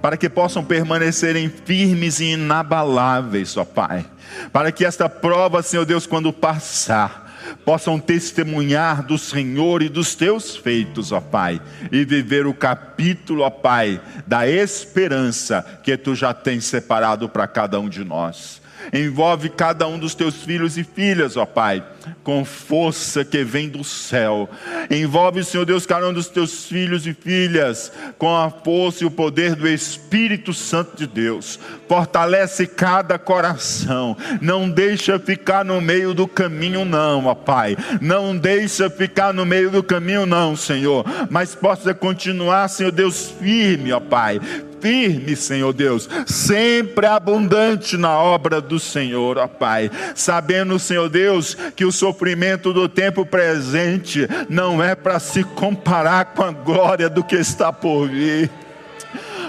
Para 0.02 0.18
que 0.18 0.30
possam 0.30 0.64
permanecerem 0.64 1.50
firmes 1.50 2.20
e 2.20 2.34
inabaláveis, 2.34 3.56
ó 3.56 3.64
Pai. 3.64 4.06
Para 4.52 4.72
que 4.72 4.86
esta 4.86 5.08
prova, 5.08 5.64
Senhor 5.64 5.86
Deus, 5.86 6.06
quando 6.06 6.34
passar, 6.34 7.27
possam 7.66 8.00
testemunhar 8.00 9.04
do 9.04 9.18
Senhor 9.18 9.82
e 9.82 9.90
dos 9.90 10.16
teus 10.16 10.56
feitos, 10.56 11.12
ó 11.12 11.20
Pai, 11.20 11.62
e 11.92 12.06
viver 12.06 12.46
o 12.46 12.54
capítulo, 12.54 13.44
ó 13.44 13.50
Pai, 13.50 14.02
da 14.26 14.48
esperança 14.48 15.66
que 15.84 15.96
tu 15.98 16.16
já 16.16 16.34
tens 16.34 16.66
separado 16.66 17.30
para 17.30 17.48
cada 17.48 17.80
um 17.80 17.90
de 17.90 18.04
nós. 18.04 18.62
Envolve 18.94 19.50
cada 19.50 19.88
um 19.88 20.00
dos 20.00 20.16
teus 20.16 20.44
filhos 20.44 20.78
e 20.78 20.84
filhas, 20.84 21.36
ó 21.36 21.46
Pai, 21.46 21.84
com 22.24 22.44
força 22.44 23.24
que 23.24 23.44
vem 23.44 23.70
do 23.70 23.84
céu. 23.84 24.50
Envolve, 24.90 25.44
Senhor 25.44 25.66
Deus, 25.66 25.86
cada 25.86 26.08
um 26.08 26.14
dos 26.14 26.28
teus 26.28 26.66
filhos 26.66 27.06
e 27.08 27.14
filhas 27.14 27.92
com 28.18 28.36
a 28.36 28.50
força 28.50 29.04
e 29.04 29.08
o 29.08 29.12
poder 29.12 29.56
do 29.56 29.68
Espírito 29.68 30.54
Santo 30.54 30.98
de 30.98 31.08
Deus. 31.08 31.60
Fortalece 31.88 32.68
cada 32.68 33.18
coração. 33.18 34.18
Não 34.42 34.70
deixa 34.70 35.18
ficar 35.20 35.64
no 35.64 35.80
meio 35.80 36.14
do 36.14 36.28
caminho, 36.28 36.86
não, 36.86 37.26
ó 37.26 37.36
Pai. 37.36 37.78
Não 38.02 38.36
deixa 38.36 38.90
ficar 38.90 39.34
no 39.34 39.46
meio 39.46 39.70
do 39.70 39.84
caminho, 39.84 40.26
não, 40.26 40.56
Senhor. 40.56 41.06
Mas 41.30 41.56
possa 41.56 41.94
continuar, 41.94 42.68
Senhor 42.68 42.92
Deus, 42.92 43.32
firme, 43.40 43.92
ó 43.92 44.00
Pai 44.00 44.40
firme, 44.80 45.36
Senhor 45.36 45.74
Deus, 45.74 46.08
sempre 46.26 47.06
abundante 47.06 47.98
na 47.98 48.18
obra 48.20 48.62
do 48.62 48.80
Senhor, 48.80 49.38
ó 49.38 49.48
Pai, 49.48 49.90
sabendo, 50.16 50.80
Senhor 50.80 51.10
Deus, 51.10 51.56
que 51.76 51.86
o 51.86 51.92
sofrimento 51.98 52.72
do 52.72 52.88
tempo 52.88 53.26
presente 53.26 54.28
não 54.48 54.84
é 54.84 54.96
para 54.96 55.20
se 55.20 55.44
comparar 55.44 56.26
com 56.26 56.44
a 56.44 56.52
glória 56.52 57.10
do 57.10 57.24
que 57.24 57.36
está 57.36 57.74
por 57.74 58.08
vir. 58.08 58.50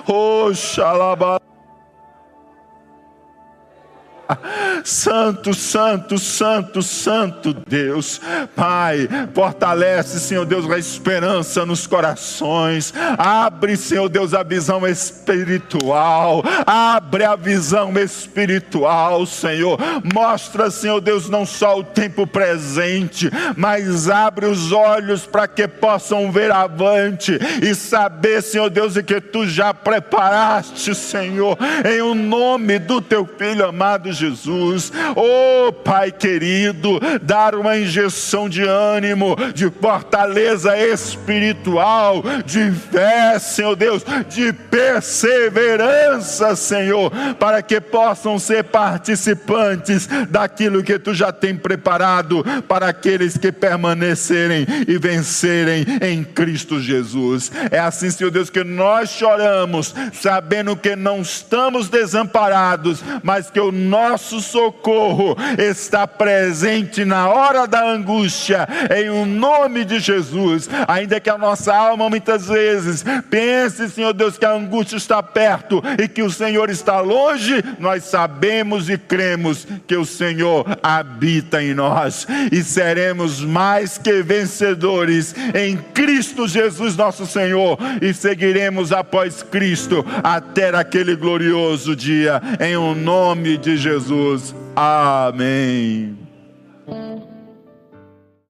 Oh. 0.06 1.47
Santo, 4.84 5.54
Santo, 5.54 6.18
Santo, 6.18 6.82
Santo 6.82 7.52
Deus, 7.52 8.20
Pai, 8.54 9.08
fortalece, 9.34 10.20
Senhor 10.20 10.44
Deus, 10.44 10.70
a 10.70 10.78
esperança 10.78 11.64
nos 11.64 11.86
corações, 11.86 12.92
abre, 13.16 13.76
Senhor 13.76 14.08
Deus, 14.08 14.34
a 14.34 14.42
visão 14.42 14.86
espiritual, 14.86 16.42
abre 16.66 17.24
a 17.24 17.36
visão 17.36 17.92
espiritual, 17.98 19.24
Senhor, 19.26 19.78
mostra, 20.12 20.70
Senhor 20.70 21.00
Deus, 21.00 21.28
não 21.28 21.46
só 21.46 21.78
o 21.78 21.84
tempo 21.84 22.26
presente, 22.26 23.30
mas 23.56 24.08
abre 24.08 24.46
os 24.46 24.72
olhos 24.72 25.26
para 25.26 25.48
que 25.48 25.66
possam 25.66 26.30
ver 26.30 26.50
avante 26.50 27.38
e 27.62 27.74
saber, 27.74 28.42
Senhor 28.42 28.70
Deus, 28.70 28.98
que 28.98 29.20
tu 29.20 29.46
já 29.46 29.72
preparaste, 29.72 30.94
Senhor, 30.94 31.56
em 31.84 32.02
o 32.02 32.14
nome 32.14 32.78
do 32.78 33.00
teu 33.00 33.26
filho 33.38 33.66
amado 33.66 34.12
Jesus. 34.18 34.92
Oh, 35.14 35.72
Pai 35.72 36.10
querido, 36.10 36.98
dar 37.22 37.54
uma 37.54 37.78
injeção 37.78 38.48
de 38.48 38.62
ânimo, 38.62 39.36
de 39.54 39.70
fortaleza 39.70 40.76
espiritual, 40.76 42.22
de 42.44 42.72
fé, 42.72 43.38
Senhor 43.38 43.76
Deus, 43.76 44.04
de 44.28 44.52
perseverança, 44.52 46.56
Senhor, 46.56 47.10
para 47.38 47.62
que 47.62 47.80
possam 47.80 48.38
ser 48.38 48.64
participantes 48.64 50.08
daquilo 50.28 50.82
que 50.82 50.98
tu 50.98 51.14
já 51.14 51.32
tem 51.32 51.56
preparado 51.56 52.44
para 52.66 52.88
aqueles 52.88 53.38
que 53.38 53.52
permanecerem 53.52 54.66
e 54.86 54.98
vencerem 54.98 55.86
em 56.02 56.24
Cristo 56.24 56.80
Jesus. 56.80 57.52
É 57.70 57.78
assim, 57.78 58.10
Senhor 58.10 58.30
Deus, 58.30 58.50
que 58.50 58.64
nós 58.64 59.10
choramos, 59.10 59.94
sabendo 60.12 60.76
que 60.76 60.96
não 60.96 61.20
estamos 61.20 61.88
desamparados, 61.88 63.02
mas 63.22 63.50
que 63.50 63.60
o 63.60 63.70
nosso 63.70 64.07
nosso 64.08 64.40
socorro 64.40 65.36
está 65.58 66.06
presente 66.06 67.04
na 67.04 67.28
hora 67.28 67.66
da 67.66 67.86
angústia, 67.90 68.66
em 68.96 69.10
o 69.10 69.26
nome 69.26 69.84
de 69.84 69.98
Jesus. 69.98 70.68
Ainda 70.86 71.20
que 71.20 71.28
a 71.28 71.36
nossa 71.36 71.74
alma 71.74 72.08
muitas 72.08 72.46
vezes 72.48 73.04
pense, 73.28 73.90
Senhor 73.90 74.14
Deus, 74.14 74.38
que 74.38 74.46
a 74.46 74.52
angústia 74.52 74.96
está 74.96 75.22
perto 75.22 75.82
e 75.98 76.08
que 76.08 76.22
o 76.22 76.30
Senhor 76.30 76.70
está 76.70 77.00
longe, 77.00 77.62
nós 77.78 78.04
sabemos 78.04 78.88
e 78.88 78.96
cremos 78.96 79.66
que 79.86 79.96
o 79.96 80.06
Senhor 80.06 80.64
habita 80.82 81.62
em 81.62 81.74
nós 81.74 82.26
e 82.50 82.62
seremos 82.62 83.40
mais 83.40 83.98
que 83.98 84.22
vencedores 84.22 85.34
em 85.54 85.76
Cristo 85.76 86.48
Jesus, 86.48 86.96
nosso 86.96 87.26
Senhor, 87.26 87.78
e 88.00 88.14
seguiremos 88.14 88.90
após 88.90 89.42
Cristo 89.42 90.04
até 90.24 90.68
aquele 90.68 91.14
glorioso 91.14 91.94
dia, 91.94 92.40
em 92.60 92.76
o 92.76 92.94
nome 92.94 93.58
de 93.58 93.76
Jesus. 93.76 93.97
Jesus. 93.98 94.54
Amém. 94.76 96.27